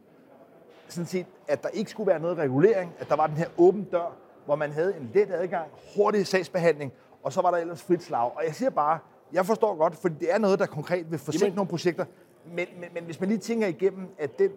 sådan 0.89 1.07
set, 1.07 1.27
at 1.49 1.63
der 1.63 1.69
ikke 1.69 1.91
skulle 1.91 2.07
være 2.07 2.21
noget 2.21 2.39
regulering, 2.39 2.93
at 2.99 3.09
der 3.09 3.17
var 3.17 3.27
den 3.27 3.37
her 3.37 3.47
åben 3.59 3.85
dør, 3.85 4.17
hvor 4.45 4.57
man 4.57 4.73
havde 4.73 4.97
en 4.97 5.11
let 5.15 5.31
adgang, 5.31 5.69
hurtig 5.97 6.27
sagsbehandling, 6.27 6.93
og 7.23 7.33
så 7.33 7.41
var 7.43 7.51
der 7.51 7.59
ellers 7.59 7.83
frit 7.83 8.03
slag. 8.03 8.37
Og 8.37 8.43
jeg 8.47 8.55
siger 8.55 8.71
bare, 8.71 8.99
jeg 9.33 9.47
forstår 9.47 9.77
godt, 9.77 9.97
for 9.97 10.09
det 10.09 10.35
er 10.35 10.39
noget, 10.39 10.59
der 10.59 10.67
konkret 10.67 11.11
vil 11.11 11.19
forsinke 11.19 11.57
nogle 11.57 11.69
projekter. 11.69 12.05
Men, 12.47 12.67
men, 12.81 12.89
men 12.95 13.05
hvis 13.05 13.21
man 13.21 13.29
lige 13.29 13.39
tænker 13.39 13.67
igennem, 13.67 14.09
at 14.19 14.39
den 14.39 14.51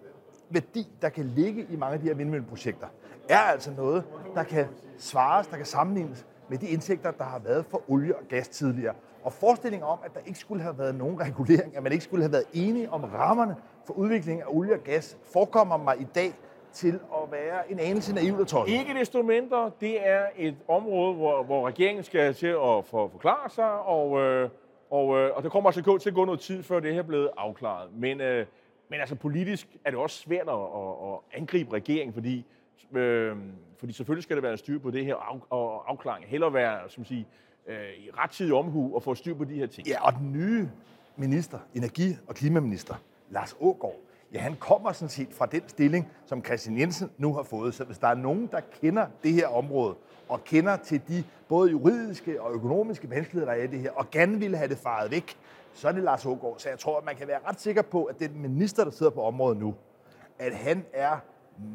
værdi, 0.49 0.87
der 1.01 1.09
kan 1.09 1.25
ligge 1.25 1.67
i 1.69 1.75
mange 1.75 1.93
af 1.93 1.99
de 1.99 2.05
her 2.05 2.13
vindmølleprojekter, 2.13 2.87
er 3.29 3.37
altså 3.37 3.71
noget, 3.77 4.03
der 4.35 4.43
kan 4.43 4.65
svares, 4.97 5.47
der 5.47 5.57
kan 5.57 5.65
sammenlignes 5.65 6.25
med 6.49 6.57
de 6.57 6.67
indtægter, 6.67 7.11
der 7.11 7.23
har 7.23 7.39
været 7.39 7.65
for 7.65 7.81
olie 7.87 8.15
og 8.15 8.23
gas 8.29 8.47
tidligere. 8.47 8.93
Og 9.23 9.33
forestillingen 9.33 9.87
om, 9.87 9.99
at 10.05 10.13
der 10.13 10.19
ikke 10.25 10.39
skulle 10.39 10.61
have 10.63 10.77
været 10.77 10.95
nogen 10.95 11.19
regulering, 11.19 11.77
at 11.77 11.83
man 11.83 11.91
ikke 11.91 12.03
skulle 12.03 12.23
have 12.23 12.31
været 12.31 12.45
enige 12.53 12.89
om 12.89 13.03
rammerne 13.03 13.55
for 13.85 13.93
udvikling 13.93 14.41
af 14.41 14.45
olie 14.47 14.73
og 14.73 14.79
gas, 14.83 15.17
forekommer 15.33 15.77
mig 15.77 16.01
i 16.01 16.07
dag 16.15 16.33
til 16.73 16.99
at 17.23 17.31
være 17.31 17.71
en 17.71 17.79
anelse 17.79 18.13
naivt 18.15 18.41
og 18.41 18.47
tosset. 18.47 18.73
Ikke 18.73 18.93
desto 18.93 19.21
mindre, 19.21 19.71
det 19.81 20.07
er 20.07 20.25
et 20.37 20.55
område, 20.67 21.13
hvor, 21.13 21.43
hvor 21.43 21.67
regeringen 21.67 22.03
skal 22.03 22.33
til 22.33 22.47
at 22.47 22.85
for, 22.85 23.07
forklare 23.11 23.49
sig, 23.49 23.71
og, 23.71 24.19
øh, 24.19 24.49
og, 24.93 25.19
øh, 25.19 25.31
og 25.35 25.43
der 25.43 25.49
kommer 25.49 25.69
altså 25.69 25.97
til 25.97 26.09
at 26.09 26.15
gå 26.15 26.25
noget 26.25 26.39
tid, 26.39 26.63
før 26.63 26.79
det 26.79 26.93
her 26.93 26.99
er 26.99 27.03
blevet 27.03 27.29
afklaret. 27.37 27.89
Men, 27.93 28.21
øh, 28.21 28.45
men 28.89 28.99
altså 28.99 29.15
politisk 29.15 29.67
er 29.85 29.89
det 29.89 29.99
også 29.99 30.17
svært 30.17 30.47
at, 30.47 30.53
at, 30.53 31.13
at 31.13 31.39
angribe 31.41 31.73
regeringen, 31.73 32.13
fordi, 32.13 32.45
øh, 32.93 33.35
fordi 33.77 33.93
selvfølgelig 33.93 34.23
skal 34.23 34.35
der 34.35 34.41
være 34.41 34.57
styr 34.57 34.79
på 34.79 34.91
det 34.91 35.05
her 35.05 35.15
af, 35.15 35.39
og 35.49 35.91
afklaring. 35.91 36.25
Heller 36.25 36.49
være, 36.49 36.89
som 36.89 37.05
sige, 37.05 37.27
øh, 37.67 37.75
i 37.75 38.09
rettidig 38.17 38.53
omhu 38.53 38.95
og 38.95 39.03
få 39.03 39.15
styr 39.15 39.33
på 39.35 39.43
de 39.43 39.53
her 39.53 39.67
ting. 39.67 39.87
Ja, 39.87 40.05
og 40.05 40.13
den 40.13 40.33
nye 40.33 40.69
minister, 41.15 41.59
energi- 41.75 42.15
og 42.27 42.35
klimaminister, 42.35 42.95
Lars 43.29 43.55
Ågaard, 43.59 43.99
ja, 44.33 44.39
han 44.39 44.55
kommer 44.55 44.91
sådan 44.91 45.09
set 45.09 45.29
fra 45.31 45.45
den 45.45 45.61
stilling, 45.67 46.11
som 46.25 46.45
Christian 46.45 46.79
Jensen 46.79 47.11
nu 47.17 47.33
har 47.33 47.43
fået. 47.43 47.73
Så 47.73 47.83
hvis 47.83 47.97
der 47.97 48.07
er 48.07 48.15
nogen, 48.15 48.47
der 48.51 48.59
kender 48.81 49.07
det 49.23 49.33
her 49.33 49.47
område, 49.47 49.95
og 50.29 50.43
kender 50.43 50.77
til 50.77 51.01
de 51.07 51.23
både 51.47 51.71
juridiske 51.71 52.41
og 52.41 52.53
økonomiske 52.53 53.09
vanskeligheder, 53.09 53.53
der 53.53 53.59
er 53.59 53.63
i 53.63 53.67
det 53.67 53.79
her, 53.79 53.91
og 53.91 54.11
gerne 54.11 54.39
ville 54.39 54.57
have 54.57 54.69
det 54.69 54.77
faret 54.77 55.11
væk, 55.11 55.37
så 55.73 55.87
er 55.87 55.91
det 55.91 56.03
Lars 56.03 56.25
Ågaard. 56.25 56.55
Så 56.57 56.69
jeg 56.69 56.79
tror, 56.79 56.97
at 56.97 57.05
man 57.05 57.15
kan 57.15 57.27
være 57.27 57.39
ret 57.47 57.61
sikker 57.61 57.81
på, 57.81 58.03
at 58.03 58.19
den 58.19 58.41
minister, 58.41 58.83
der 58.83 58.91
sidder 58.91 59.11
på 59.11 59.21
området 59.21 59.57
nu, 59.57 59.75
at 60.39 60.55
han 60.55 60.85
er 60.93 61.17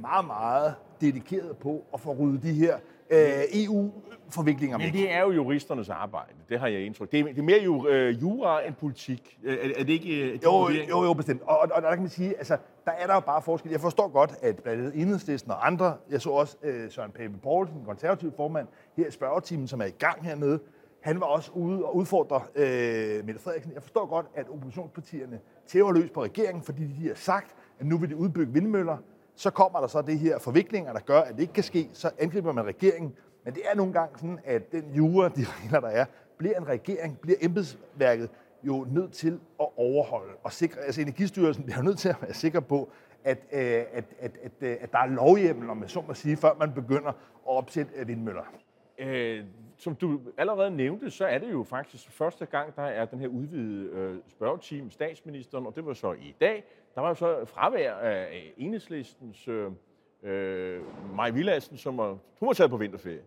meget, 0.01 0.27
meget 0.27 0.75
dedikeret 1.01 1.57
på 1.57 1.85
at 1.95 2.01
få 2.01 2.13
ryddet 2.13 2.43
de 2.43 2.53
her 2.53 2.79
øh, 3.11 3.43
EU-forviklinger 3.53 4.79
Men 4.79 4.93
det 4.93 5.13
er 5.13 5.21
jo 5.21 5.31
juristernes 5.31 5.89
arbejde, 5.89 6.33
det 6.49 6.61
har 6.61 6.69
jeg 6.69 6.81
indtryk. 6.81 7.13
Det 7.13 7.21
er, 7.21 7.25
det 7.25 7.39
er 7.39 7.43
mere 7.43 7.63
jo, 7.63 7.89
øh, 7.89 8.23
jura 8.23 8.67
end 8.67 8.75
politik. 8.75 9.39
Er, 9.47 9.57
er 9.77 9.85
det 9.85 9.93
ikke... 9.93 10.33
Øh, 10.33 10.39
jo, 10.45 10.69
jo, 10.89 11.05
jo, 11.05 11.13
bestemt. 11.13 11.43
Og, 11.43 11.59
og, 11.59 11.69
og 11.73 11.83
der 11.83 11.91
kan 11.91 12.01
man 12.01 12.11
sige, 12.11 12.37
altså, 12.37 12.57
der 12.85 12.93
er 12.93 13.07
der 13.07 13.15
jo 13.15 13.21
bare 13.21 13.43
forskel. 13.43 13.71
Jeg 13.71 13.81
forstår 13.81 14.09
godt, 14.09 14.35
at 14.43 14.57
blandt 14.57 14.81
andet 14.81 15.03
Enhedslisten 15.03 15.51
og 15.51 15.67
andre, 15.67 15.97
jeg 16.11 16.21
så 16.21 16.31
også 16.31 16.57
øh, 16.63 16.91
Søren 16.91 17.11
Pape 17.11 17.39
Poulsen, 17.43 17.77
den 17.77 17.85
konservative 17.85 18.33
formand, 18.37 18.67
her 18.97 19.07
i 19.07 19.11
spørgetimen, 19.11 19.69
som 19.69 19.81
er 19.81 19.85
i 19.85 19.95
gang 19.99 20.25
hernede, 20.25 20.61
han 21.01 21.21
var 21.21 21.27
også 21.27 21.51
ude 21.53 21.85
og 21.85 21.97
udfordre 21.97 22.43
øh, 22.55 23.27
Mette 23.27 23.41
Frederiksen. 23.41 23.73
Jeg 23.75 23.83
forstår 23.83 24.07
godt, 24.07 24.27
at 24.35 24.49
oppositionspartierne 24.49 25.41
tæver 25.67 25.93
løs 25.93 26.11
på 26.11 26.23
regeringen, 26.23 26.63
fordi 26.63 26.83
de 26.83 27.09
har 27.09 27.15
sagt, 27.15 27.55
at 27.81 27.87
nu 27.87 27.99
vil 27.99 28.11
de 28.11 28.17
udbygge 28.17 28.53
vindmøller. 28.53 28.97
Så 29.39 29.51
kommer 29.51 29.81
der 29.81 29.87
så 29.87 30.03
det 30.03 30.19
her 30.19 30.39
forviklinger, 30.39 30.93
der 30.93 31.01
gør, 31.01 31.21
at 31.21 31.35
det 31.35 31.41
ikke 31.41 31.53
kan 31.53 31.63
ske. 31.63 31.91
Så 31.93 32.11
angriber 32.19 32.53
man 32.53 32.67
regeringen. 32.67 33.17
Men 33.45 33.55
det 33.55 33.63
er 33.71 33.75
nogle 33.75 33.93
gange 33.93 34.19
sådan, 34.19 34.39
at 34.45 34.73
den 34.73 34.95
jura, 34.95 35.29
de 35.29 35.45
regler, 35.63 35.81
der 35.81 35.89
er, 35.89 36.05
bliver 36.39 36.59
en 36.59 36.69
regering, 36.69 37.19
bliver 37.19 37.39
embedsværket 37.41 38.31
jo 38.63 38.87
nødt 38.91 39.13
til 39.13 39.41
at 39.61 39.67
overholde 39.77 40.33
og 40.43 40.53
sikre, 40.53 40.81
altså 40.81 41.01
Energistyrelsen 41.01 41.65
bliver 41.65 41.83
nødt 41.83 41.99
til 41.99 42.09
at 42.09 42.17
være 42.23 42.35
sikker 42.35 42.61
på, 42.61 42.91
at, 43.25 43.39
øh, 43.53 43.61
at, 43.93 44.05
at, 44.19 44.39
at, 44.43 44.53
øh, 44.61 44.77
at 44.81 44.93
der 44.93 44.99
er 44.99 45.07
lovhjemmel, 45.07 45.71
om 45.71 45.77
man 45.77 45.89
så 45.89 46.03
må 46.07 46.15
sige, 46.15 46.37
før 46.37 46.55
man 46.59 46.73
begynder 46.75 47.09
at 47.09 47.15
opsætte 47.45 47.93
øh, 47.97 48.09
vindmøller. 48.09 48.43
Øh, 48.99 49.45
som 49.77 49.95
du 49.95 50.21
allerede 50.39 50.71
nævnte, 50.71 51.11
så 51.11 51.27
er 51.27 51.39
det 51.39 51.53
jo 51.53 51.63
faktisk 51.63 52.11
første 52.11 52.47
gang, 52.47 52.77
der 52.77 52.83
er 52.83 53.05
den 53.05 53.19
her 53.19 53.29
udvidede 53.29 53.91
øh, 53.91 54.17
spørgetime 54.29 54.91
statsministeren, 54.91 55.67
og 55.67 55.77
det 55.77 55.87
var 55.87 55.95
så 55.95 56.13
i 56.13 56.35
dag. 56.41 56.65
Der 56.99 57.03
var 57.03 57.09
jo 57.09 57.15
så 57.15 57.45
fravær 57.45 57.95
af 57.95 58.53
enhedslistens 58.57 59.49
øh, 59.49 59.71
øh, 60.23 60.81
Maja 61.15 61.31
Villadsen, 61.31 61.77
som 61.77 61.97
var, 61.97 62.09
hun 62.39 62.47
var 62.47 62.53
taget 62.53 62.71
på 62.71 62.77
vinterferie. 62.77 63.23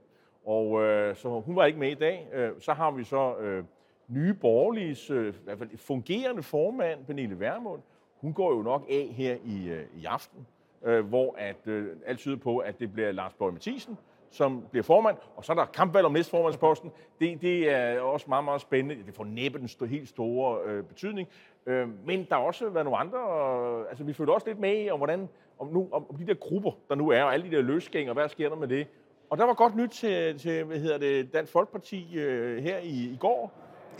Og 0.46 0.82
øh, 0.82 1.16
så 1.16 1.40
hun 1.40 1.56
var 1.56 1.66
ikke 1.66 1.80
med 1.80 1.92
i 1.92 1.96
dag. 1.96 2.28
Øh, 2.34 2.52
så 2.60 2.74
har 2.74 2.92
vi 2.92 3.04
så 3.04 3.38
øh, 3.38 3.64
nye 4.08 4.34
borgerliges 4.34 5.10
øh, 5.10 5.34
i 5.34 5.38
hvert 5.44 5.58
fald 5.58 5.78
fungerende 5.78 6.44
formand, 6.44 7.06
Pernille 7.06 7.40
Vermund. 7.40 7.82
Hun 8.16 8.34
går 8.34 8.56
jo 8.56 8.62
nok 8.62 8.86
af 8.90 9.08
her 9.12 9.38
i, 9.46 9.70
øh, 9.70 9.86
i 9.96 10.06
aften, 10.06 10.48
øh, 10.86 11.06
hvor 11.06 11.36
at, 11.38 11.68
øh, 11.68 11.88
alt 12.06 12.20
tyder 12.20 12.38
på, 12.38 12.58
at 12.58 12.80
det 12.80 12.94
bliver 12.94 13.12
Lars 13.12 13.34
Borg 13.34 13.54
Mathisen, 13.54 13.98
som 14.32 14.64
bliver 14.72 14.84
formand, 14.84 15.18
og 15.36 15.46
så 15.46 15.52
er 15.52 15.56
der 15.56 15.66
kampvalg 15.66 16.06
om 16.06 16.12
næstformandsposten. 16.12 16.92
Det, 17.20 17.42
det 17.42 17.72
er 17.72 18.00
også 18.00 18.26
meget, 18.30 18.46
meget 18.46 18.62
spændende. 18.62 19.06
Det 19.06 19.14
får 19.14 19.24
næppe 19.24 19.60
den 19.60 19.88
helt 19.88 20.10
store 20.10 20.60
øh, 20.66 20.84
betydning. 20.84 21.28
Øh, 21.66 21.88
men 22.06 22.26
der 22.30 22.36
har 22.36 22.42
også 22.42 22.70
været 22.70 22.86
nogle 22.86 23.00
andre, 23.00 23.20
og, 23.20 23.90
altså 23.90 24.04
vi 24.04 24.14
følte 24.14 24.32
også 24.32 24.48
lidt 24.48 24.60
med 24.60 24.84
i, 24.84 24.90
om, 24.90 25.00
hvordan, 25.00 25.30
om, 25.60 25.68
nu, 25.68 25.88
om, 25.92 26.06
om 26.10 26.16
de 26.16 26.28
der 26.28 26.34
grupper, 26.34 26.72
der 26.90 26.96
nu 26.96 27.10
er, 27.10 27.24
og 27.24 27.34
alle 27.34 27.52
de 27.52 27.56
der 27.56 27.62
løsgænger, 27.62 28.14
hvad 28.14 28.30
sker 28.30 28.50
der 28.50 28.56
med 28.56 28.68
det? 28.68 28.88
Og 29.30 29.38
der 29.38 29.46
var 29.46 29.54
godt 29.54 29.76
nyt 29.76 29.90
til, 29.90 30.40
til 30.40 30.64
hvad 30.64 30.78
hedder 30.78 30.98
det, 30.98 31.34
Dansk 31.34 31.52
Folkeparti 31.52 32.20
øh, 32.20 32.64
her 32.64 32.78
i, 32.78 32.90
i 32.90 33.18
går. 33.20 33.52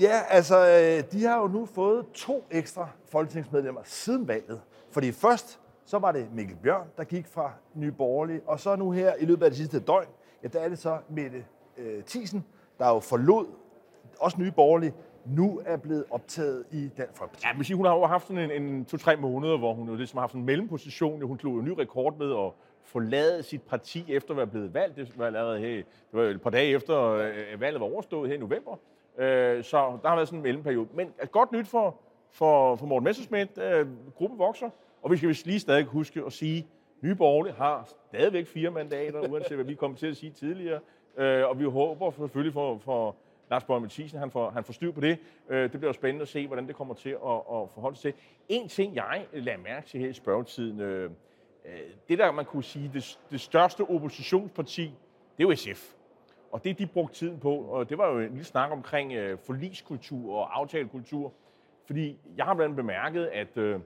Ja, 0.02 0.22
altså, 0.30 0.58
øh, 0.58 1.12
de 1.12 1.26
har 1.26 1.42
jo 1.42 1.48
nu 1.48 1.66
fået 1.66 2.06
to 2.14 2.46
ekstra 2.52 2.90
folketingsmedlemmer 3.12 3.82
siden 3.84 4.28
valget. 4.28 4.62
Fordi 4.92 5.12
først, 5.12 5.60
så 5.86 6.00
var 6.00 6.12
det 6.12 6.28
Mikkel 6.34 6.58
Bjørn, 6.64 6.88
der 6.98 7.04
gik 7.04 7.28
fra 7.28 7.52
Nye 7.74 7.92
Borgerlige, 7.92 8.42
og 8.46 8.60
så 8.60 8.76
nu 8.76 8.92
her 8.92 9.14
i 9.20 9.26
løbet 9.26 9.44
af 9.46 9.52
det 9.52 9.58
sidste 9.58 9.80
døgn, 9.80 10.08
ja, 10.44 10.48
der 10.48 10.60
er 10.60 10.70
det 10.70 10.80
så 10.80 10.98
Mette 11.10 11.46
øh, 11.78 12.04
Thiesen, 12.04 12.46
der 12.80 12.90
jo 12.90 13.00
forlod 13.00 13.46
også 14.20 14.38
Nye 14.40 14.52
Borgerlige, 14.52 14.94
nu 15.26 15.62
er 15.66 15.78
blevet 15.78 16.06
optaget 16.10 16.66
i 16.72 16.90
Dansk 16.98 17.18
Folkeparti. 17.18 17.48
Ja, 17.48 17.54
men 17.54 17.64
sige, 17.64 17.78
hun 17.78 17.86
har 17.86 17.96
jo 17.96 18.06
haft 18.06 18.28
sådan 18.28 18.52
en, 18.52 18.64
en 18.64 18.86
to-tre 18.86 19.16
måneder, 19.16 19.58
hvor 19.58 19.74
hun 19.74 19.90
jo 19.90 19.96
ligesom 19.96 20.18
har 20.18 20.22
haft 20.22 20.34
en 20.34 20.46
mellemposition. 20.46 21.22
Hun 21.22 21.40
slog 21.40 21.54
jo 21.54 21.60
en 21.60 21.66
ny 21.66 21.72
rekord 21.72 22.18
med 22.18 22.32
at 22.32 22.52
forlade 22.84 23.44
sit 23.44 23.62
parti 23.62 24.06
efter 24.08 24.32
at 24.32 24.38
være 24.38 24.48
blevet 24.48 24.74
valgt. 24.74 24.96
Det 24.96 25.18
var 25.18 25.26
allerede 25.26 25.60
her, 25.60 25.76
det 25.76 25.86
var 26.12 26.24
et 26.24 26.42
par 26.42 26.50
dage 26.50 26.76
efter 26.76 27.02
øh, 27.02 27.62
valget 27.62 27.82
var 27.82 27.88
overstået 27.88 28.30
her 28.30 28.36
i 28.36 28.40
november. 28.40 28.72
Øh, 29.18 29.64
så 29.64 29.78
der 30.02 30.10
har 30.10 30.16
været 30.16 30.28
sådan 30.28 30.40
en 30.40 30.44
mellemperiode. 30.44 30.88
Men 30.94 31.08
et 31.24 31.32
godt 31.32 31.52
nyt 31.52 31.68
for, 31.68 31.96
for, 32.32 32.76
for 32.76 32.86
Morten 32.86 33.04
Messerschmidt. 33.04 33.58
Øh, 33.58 33.88
gruppen 34.16 34.40
vokser, 34.40 34.70
og 35.02 35.12
vi 35.12 35.18
skal 35.18 35.30
vist 35.30 35.46
lige 35.46 35.60
stadig 35.60 35.86
huske 35.86 36.24
at 36.26 36.34
sige, 36.34 36.68
Nye 37.02 37.16
Borgerlige 37.16 37.54
har 37.54 37.90
stadigvæk 38.08 38.48
fire 38.48 38.72
mandater, 38.72 39.20
uanset 39.20 39.58
hvad 39.58 39.66
vi 39.66 39.76
kom 39.76 39.96
til 39.96 40.08
at 40.08 40.18
sige 40.18 40.32
tidligere. 40.32 40.80
Øh, 41.18 41.50
og 41.50 41.60
vi 41.60 41.64
håber 41.64 42.12
selvfølgelig 42.12 42.54
for, 42.54 42.78
for 42.78 43.16
Lars 43.52 43.64
Borg 43.64 43.82
Mathisen, 43.82 44.20
han 44.20 44.32
får, 44.32 44.50
han 44.50 44.64
får 44.64 44.74
styr 44.74 44.92
på 44.92 45.02
det. 45.02 45.18
Øh, 45.50 45.64
det 45.64 45.72
bliver 45.72 45.88
jo 45.88 45.94
spændende 45.94 46.22
at 46.22 46.28
se, 46.28 46.48
hvordan 46.48 46.68
det 46.68 46.76
kommer 46.76 46.94
til 46.94 47.10
at, 47.10 47.36
at 47.36 47.70
forholde 47.74 47.98
sig 47.98 48.14
til. 48.14 48.22
En 48.50 48.68
ting, 48.68 48.96
jeg 48.96 49.26
lader 49.34 49.58
mærke 49.58 49.88
til 49.88 50.00
her 50.00 50.10
i 50.10 50.14
spørgetiden, 50.14 50.80
øh, 50.80 51.12
øh 51.66 51.80
det 52.10 52.18
der, 52.20 52.32
man 52.32 52.46
kunne 52.46 52.64
sige, 52.64 52.92
det, 52.94 53.20
det 53.32 53.42
største 53.42 53.82
oppositionsparti, 53.82 54.94
det 55.38 55.44
er 55.44 55.48
jo 55.50 55.56
SF. 55.56 55.94
Og 56.52 56.64
det, 56.64 56.80
de 56.80 56.88
brugte 56.88 57.16
tiden 57.16 57.40
på, 57.40 57.56
og 57.56 57.90
det 57.90 57.98
var 57.98 58.12
jo 58.12 58.20
en 58.20 58.30
lille 58.30 58.44
snak 58.44 58.72
omkring 58.72 59.14
øh, 59.14 59.38
forliskultur 59.38 60.36
og 60.36 60.60
aftalekultur. 60.60 61.34
Fordi 61.86 62.20
jeg 62.38 62.46
har 62.46 62.54
blandt 62.54 62.72
andet 62.72 62.76
bemærket, 62.76 63.26
at 63.26 63.58
øh, 63.58 63.80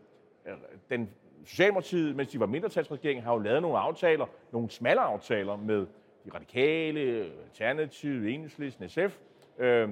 den 0.89 1.09
Socialdemokratiet, 1.45 2.15
mens 2.15 2.29
de 2.29 2.39
var 2.39 2.45
mindretalsregering, 2.45 3.23
har 3.23 3.33
jo 3.33 3.39
lavet 3.39 3.61
nogle 3.61 3.77
aftaler, 3.77 4.25
nogle 4.51 4.69
smalle 4.69 5.01
aftaler 5.01 5.55
med 5.55 5.87
de 6.25 6.31
radikale, 6.33 7.31
Alternativ, 7.45 8.25
Enhedslisten, 8.25 8.89
SF. 8.89 9.19
Øh, 9.57 9.89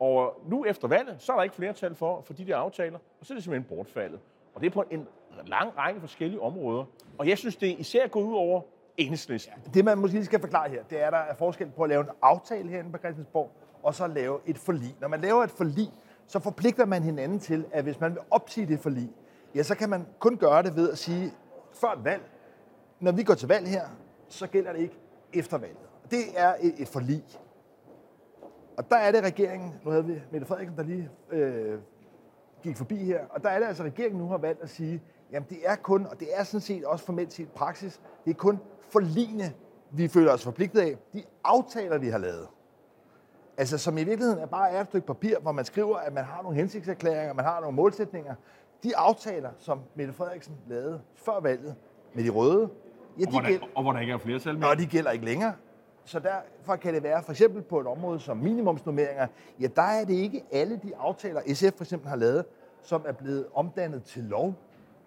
og 0.00 0.40
nu 0.46 0.64
efter 0.64 0.88
valget, 0.88 1.16
så 1.18 1.32
er 1.32 1.36
der 1.36 1.42
ikke 1.42 1.54
flertal 1.54 1.94
for, 1.94 2.20
for 2.20 2.32
de 2.32 2.46
der 2.46 2.56
aftaler, 2.56 2.98
og 3.20 3.26
så 3.26 3.34
er 3.34 3.36
det 3.36 3.44
simpelthen 3.44 3.76
bortfaldet. 3.76 4.20
Og 4.54 4.60
det 4.60 4.66
er 4.66 4.70
på 4.70 4.84
en 4.90 5.08
lang 5.46 5.78
række 5.78 6.00
forskellige 6.00 6.40
områder. 6.40 6.84
Og 7.18 7.28
jeg 7.28 7.38
synes, 7.38 7.56
det 7.56 7.78
især 7.78 8.06
går 8.06 8.20
ud 8.20 8.34
over 8.34 8.62
enhedslisten. 8.96 9.52
Det, 9.74 9.84
man 9.84 9.98
måske 9.98 10.14
lige 10.16 10.24
skal 10.24 10.40
forklare 10.40 10.70
her, 10.70 10.82
det 10.82 11.02
er, 11.02 11.06
at 11.06 11.12
der 11.12 11.18
er 11.18 11.34
forskel 11.34 11.70
på 11.70 11.82
at 11.82 11.88
lave 11.88 12.00
en 12.00 12.08
aftale 12.22 12.68
herinde 12.68 12.92
på 12.92 12.98
Christiansborg, 12.98 13.50
og 13.82 13.94
så 13.94 14.06
lave 14.06 14.38
et 14.46 14.58
forlig. 14.58 14.96
Når 15.00 15.08
man 15.08 15.20
laver 15.20 15.44
et 15.44 15.50
forlig, 15.50 15.90
så 16.26 16.38
forpligter 16.38 16.86
man 16.86 17.02
hinanden 17.02 17.38
til, 17.38 17.64
at 17.72 17.84
hvis 17.84 18.00
man 18.00 18.12
vil 18.12 18.20
opsige 18.30 18.66
det 18.66 18.80
forlig, 18.80 19.10
ja, 19.54 19.62
så 19.62 19.74
kan 19.74 19.90
man 19.90 20.06
kun 20.18 20.36
gøre 20.36 20.62
det 20.62 20.76
ved 20.76 20.90
at 20.90 20.98
sige, 20.98 21.32
før 21.72 21.88
et 21.88 22.04
valg, 22.04 22.22
når 23.00 23.12
vi 23.12 23.22
går 23.22 23.34
til 23.34 23.48
valg 23.48 23.68
her, 23.68 23.88
så 24.28 24.46
gælder 24.46 24.72
det 24.72 24.80
ikke 24.80 24.98
efter 25.32 25.58
valget. 25.58 25.78
Det 26.10 26.22
er 26.36 26.54
et, 26.60 26.74
et 26.78 26.88
forlig. 26.88 27.24
Og 28.76 28.90
der 28.90 28.96
er 28.96 29.12
det 29.12 29.24
regeringen, 29.24 29.74
nu 29.84 29.90
havde 29.90 30.04
vi 30.04 30.22
Mette 30.32 30.46
Frederiksen, 30.46 30.76
der 30.76 30.82
lige 30.82 31.10
øh, 31.30 31.78
gik 32.62 32.76
forbi 32.76 32.96
her, 32.96 33.20
og 33.30 33.42
der 33.42 33.48
er 33.48 33.58
det 33.58 33.66
altså, 33.66 33.82
regeringen 33.82 34.20
nu 34.20 34.28
har 34.28 34.38
valgt 34.38 34.62
at 34.62 34.70
sige, 34.70 35.02
jamen 35.32 35.46
det 35.48 35.58
er 35.64 35.76
kun, 35.76 36.06
og 36.06 36.20
det 36.20 36.28
er 36.32 36.44
sådan 36.44 36.60
set 36.60 36.84
også 36.84 37.04
formelt 37.04 37.32
set 37.32 37.48
praksis, 37.48 38.00
det 38.24 38.30
er 38.30 38.34
kun 38.34 38.58
forligende, 38.80 39.52
vi 39.90 40.08
føler 40.08 40.32
os 40.32 40.44
forpligtet 40.44 40.80
af, 40.80 40.96
de 41.12 41.22
aftaler, 41.44 41.98
vi 41.98 42.08
har 42.08 42.18
lavet. 42.18 42.48
Altså 43.56 43.78
som 43.78 43.98
i 43.98 44.04
virkeligheden 44.04 44.42
er 44.42 44.46
bare 44.46 44.70
er 44.70 44.80
et 44.80 44.86
stykke 44.86 45.06
papir, 45.06 45.38
hvor 45.42 45.52
man 45.52 45.64
skriver, 45.64 45.96
at 45.96 46.12
man 46.12 46.24
har 46.24 46.42
nogle 46.42 46.56
hensigtserklæringer, 46.56 47.34
man 47.34 47.44
har 47.44 47.60
nogle 47.60 47.76
målsætninger. 47.76 48.34
De 48.82 48.96
aftaler, 48.96 49.50
som 49.58 49.80
Mette 49.94 50.12
Frederiksen 50.12 50.54
lavede 50.66 51.00
før 51.14 51.40
valget 51.40 51.74
med 52.14 52.24
de 52.24 52.28
røde, 52.30 52.68
ja, 53.18 53.24
de 53.24 53.26
og, 53.26 53.30
hvor 53.30 53.40
der, 53.40 53.48
gælder, 53.48 53.66
og 53.74 53.82
hvor 53.82 53.92
der 53.92 54.00
ikke 54.00 54.12
er 54.12 54.18
flertal 54.18 54.58
med. 54.58 54.68
Og 54.68 54.78
de 54.78 54.86
gælder 54.86 55.10
ikke 55.10 55.24
længere. 55.24 55.52
Så 56.04 56.18
derfor 56.18 56.76
kan 56.76 56.94
det 56.94 57.02
være, 57.02 57.22
for 57.22 57.30
eksempel 57.30 57.62
på 57.62 57.80
et 57.80 57.86
område 57.86 58.20
som 58.20 58.36
minimumsnummeringer, 58.36 59.26
ja, 59.60 59.66
der 59.66 59.82
er 59.82 60.04
det 60.04 60.14
ikke 60.14 60.44
alle 60.52 60.80
de 60.82 60.96
aftaler, 60.96 61.40
SF 61.54 61.76
for 61.76 61.84
eksempel 61.84 62.08
har 62.08 62.16
lavet, 62.16 62.44
som 62.82 63.04
er 63.06 63.12
blevet 63.12 63.46
omdannet 63.54 64.04
til 64.04 64.22
lov, 64.22 64.54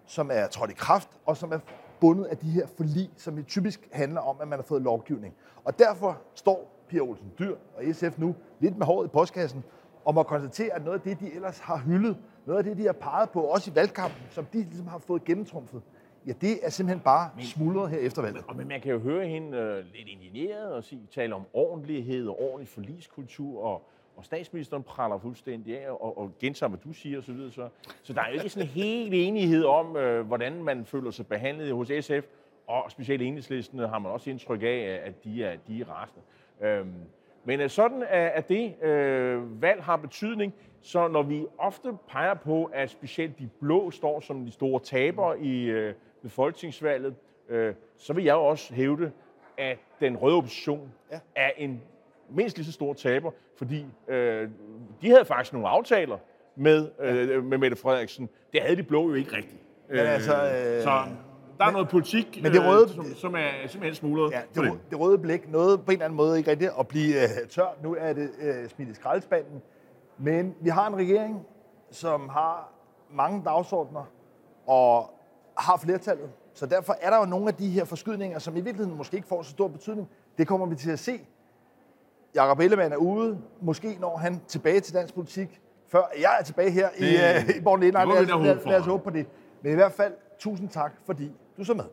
som 0.06 0.30
er 0.32 0.46
trådt 0.46 0.70
i 0.70 0.74
kraft, 0.74 1.08
og 1.26 1.36
som 1.36 1.52
er 1.52 1.58
bundet 2.00 2.24
af 2.24 2.36
de 2.36 2.50
her 2.50 2.66
forlig, 2.76 3.10
som 3.16 3.36
det 3.36 3.46
typisk 3.46 3.88
handler 3.92 4.20
om, 4.20 4.36
at 4.40 4.48
man 4.48 4.58
har 4.58 4.64
fået 4.64 4.82
lovgivning. 4.82 5.34
Og 5.64 5.78
derfor 5.78 6.18
står 6.34 6.84
Pia 6.88 7.00
Olsen 7.00 7.32
Dyr 7.38 7.56
og 7.76 7.82
SF 7.92 8.18
nu 8.18 8.34
lidt 8.60 8.78
med 8.78 8.86
håret 8.86 9.06
i 9.06 9.08
postkassen, 9.08 9.64
og 10.04 10.14
må 10.14 10.22
konstatere, 10.22 10.74
at 10.74 10.84
noget 10.84 10.98
af 10.98 11.02
det, 11.02 11.20
de 11.20 11.34
ellers 11.34 11.58
har 11.58 11.76
hyldet, 11.76 12.16
noget 12.46 12.58
af 12.58 12.64
det, 12.64 12.76
de 12.76 12.86
har 12.86 12.92
peget 12.92 13.30
på, 13.30 13.40
også 13.40 13.70
i 13.70 13.74
valgkampen, 13.74 14.22
som 14.30 14.44
de 14.44 14.62
ligesom 14.62 14.86
har 14.86 14.98
fået 14.98 15.24
gennemtrumfet, 15.24 15.82
ja, 16.26 16.32
det 16.40 16.66
er 16.66 16.70
simpelthen 16.70 17.00
bare 17.04 17.30
men, 17.36 17.44
smuldret 17.44 17.90
her 17.90 17.98
efter 17.98 18.22
valget. 18.22 18.56
Men 18.56 18.68
man 18.68 18.80
kan 18.80 18.92
jo 18.92 18.98
høre 18.98 19.26
hende 19.26 19.48
uh, 19.48 19.94
lidt 19.96 20.08
indigneret 20.08 20.72
og 20.72 20.84
sige, 20.84 21.00
tale 21.14 21.34
om 21.34 21.42
ordentlighed 21.52 22.28
og 22.28 22.40
ordentlig 22.40 22.68
forliskultur, 22.68 23.62
og, 23.62 23.82
og 24.16 24.24
statsministeren 24.24 24.82
praller 24.82 25.18
fuldstændig 25.18 25.78
af 25.78 25.90
og, 25.90 26.18
og 26.18 26.32
gentager, 26.40 26.70
hvad 26.70 26.78
du 26.84 26.92
siger 26.92 27.18
osv. 27.18 27.36
Så, 27.36 27.50
så, 27.50 27.68
så 28.02 28.12
der 28.12 28.20
er 28.20 28.28
jo 28.28 28.34
ikke 28.34 28.48
sådan 28.48 28.68
en 28.68 28.72
helt 28.72 29.14
enighed 29.14 29.64
om, 29.64 29.96
uh, 29.96 30.20
hvordan 30.20 30.62
man 30.62 30.84
føler 30.84 31.10
sig 31.10 31.26
behandlet 31.26 31.72
hos 31.72 31.90
SF, 32.00 32.26
og 32.66 32.90
specielt 32.90 33.22
enhedslisten 33.22 33.78
har 33.78 33.98
man 33.98 34.12
også 34.12 34.30
indtryk 34.30 34.62
af, 34.62 35.00
at 35.04 35.24
de 35.24 35.44
er, 35.44 35.56
de 35.68 35.80
er 35.80 35.84
rasende. 35.84 36.22
Øhm, 36.60 36.94
men 37.44 37.68
sådan 37.68 38.04
at 38.10 38.48
det 38.48 38.82
øh, 38.82 39.62
valg 39.62 39.82
har 39.82 39.96
betydning, 39.96 40.54
så 40.80 41.08
når 41.08 41.22
vi 41.22 41.46
ofte 41.58 41.92
peger 42.08 42.34
på, 42.34 42.64
at 42.64 42.90
specielt 42.90 43.38
de 43.38 43.48
blå 43.60 43.90
står 43.90 44.20
som 44.20 44.44
de 44.44 44.50
store 44.50 44.80
tabere 44.80 45.40
i 45.40 45.64
øh, 45.64 45.94
ved 46.24 46.30
folketingsvalget, 46.30 47.14
øh, 47.48 47.74
så 47.96 48.12
vil 48.12 48.24
jeg 48.24 48.32
jo 48.32 48.44
også 48.44 48.74
hævde, 48.74 49.12
at 49.58 49.78
den 50.00 50.16
røde 50.16 50.36
opposition 50.36 50.92
ja. 51.12 51.18
er 51.36 51.50
en 51.56 51.82
mindst 52.30 52.56
lige 52.56 52.66
så 52.66 52.72
stor 52.72 52.92
taber, 52.92 53.30
fordi 53.56 53.86
øh, 54.08 54.48
de 55.02 55.10
havde 55.10 55.24
faktisk 55.24 55.52
nogle 55.52 55.68
aftaler 55.68 56.18
med, 56.56 56.90
øh, 57.00 57.44
med 57.44 57.58
Mette 57.58 57.76
Frederiksen. 57.76 58.28
Det 58.52 58.62
havde 58.62 58.76
de 58.76 58.82
blå 58.82 59.08
jo 59.08 59.14
ikke 59.14 59.36
rigtigt. 59.36 59.62
Men 59.88 59.98
altså, 59.98 60.32
øh, 60.32 60.82
så 60.82 61.02
der 61.58 61.64
er 61.64 61.70
noget 61.70 61.88
politik, 61.88 62.42
men 62.42 62.52
det 62.52 62.66
røde, 62.66 62.82
øh, 62.82 62.88
som, 62.88 63.04
som 63.04 63.34
er 63.34 63.66
simpelthen 63.66 63.94
smuglet. 63.94 64.32
Ja, 64.32 64.40
det, 64.54 64.64
det. 64.64 64.80
det 64.90 65.00
røde 65.00 65.18
blik 65.18 65.50
noget 65.50 65.84
på 65.84 65.90
en 65.90 65.92
eller 65.92 66.04
anden 66.04 66.16
måde 66.16 66.38
ikke 66.38 66.50
rigtigt 66.50 66.70
at 66.78 66.88
blive 66.88 67.22
øh, 67.22 67.48
tørt. 67.50 67.82
Nu 67.82 67.96
er 67.98 68.12
det 68.12 68.30
øh, 68.40 68.68
smidt 68.68 68.88
i 68.88 68.94
skraldespanden. 68.94 69.62
Men 70.18 70.54
vi 70.60 70.68
har 70.68 70.86
en 70.86 70.96
regering, 70.96 71.46
som 71.90 72.28
har 72.28 72.72
mange 73.10 73.42
dagsordner 73.44 74.10
og 74.66 75.10
har 75.58 75.76
flertallet. 75.76 76.30
Så 76.54 76.66
derfor 76.66 76.96
er 77.00 77.10
der 77.10 77.18
jo 77.18 77.24
nogle 77.24 77.48
af 77.48 77.54
de 77.54 77.70
her 77.70 77.84
forskydninger, 77.84 78.38
som 78.38 78.56
i 78.56 78.60
virkeligheden 78.60 78.98
måske 78.98 79.16
ikke 79.16 79.28
får 79.28 79.42
så 79.42 79.50
stor 79.50 79.68
betydning. 79.68 80.08
Det 80.38 80.48
kommer 80.48 80.66
vi 80.66 80.74
til 80.74 80.90
at 80.90 80.98
se. 80.98 81.20
Jakob 82.34 82.60
Ellemann 82.60 82.92
er 82.92 82.96
ude. 82.96 83.38
Måske 83.60 83.96
når 84.00 84.16
han 84.16 84.40
tilbage 84.48 84.80
til 84.80 84.94
dansk 84.94 85.14
politik, 85.14 85.60
før 85.88 86.02
jeg 86.20 86.36
er 86.40 86.44
tilbage 86.44 86.70
her 86.70 86.88
det, 86.98 87.08
i, 87.08 87.50
uh, 87.50 87.56
i 87.56 87.60
Borgen 87.60 87.80
Lad, 87.80 87.92
lad, 87.92 88.66
lad 88.66 88.80
os 88.80 88.86
håbe 88.86 89.04
på 89.04 89.10
det. 89.10 89.26
Men 89.62 89.72
i 89.72 89.74
hvert 89.74 89.92
fald, 89.92 90.12
tusind 90.38 90.68
tak, 90.68 90.92
fordi 91.06 91.32
du 91.56 91.64
så 91.64 91.74
med. 91.74 91.84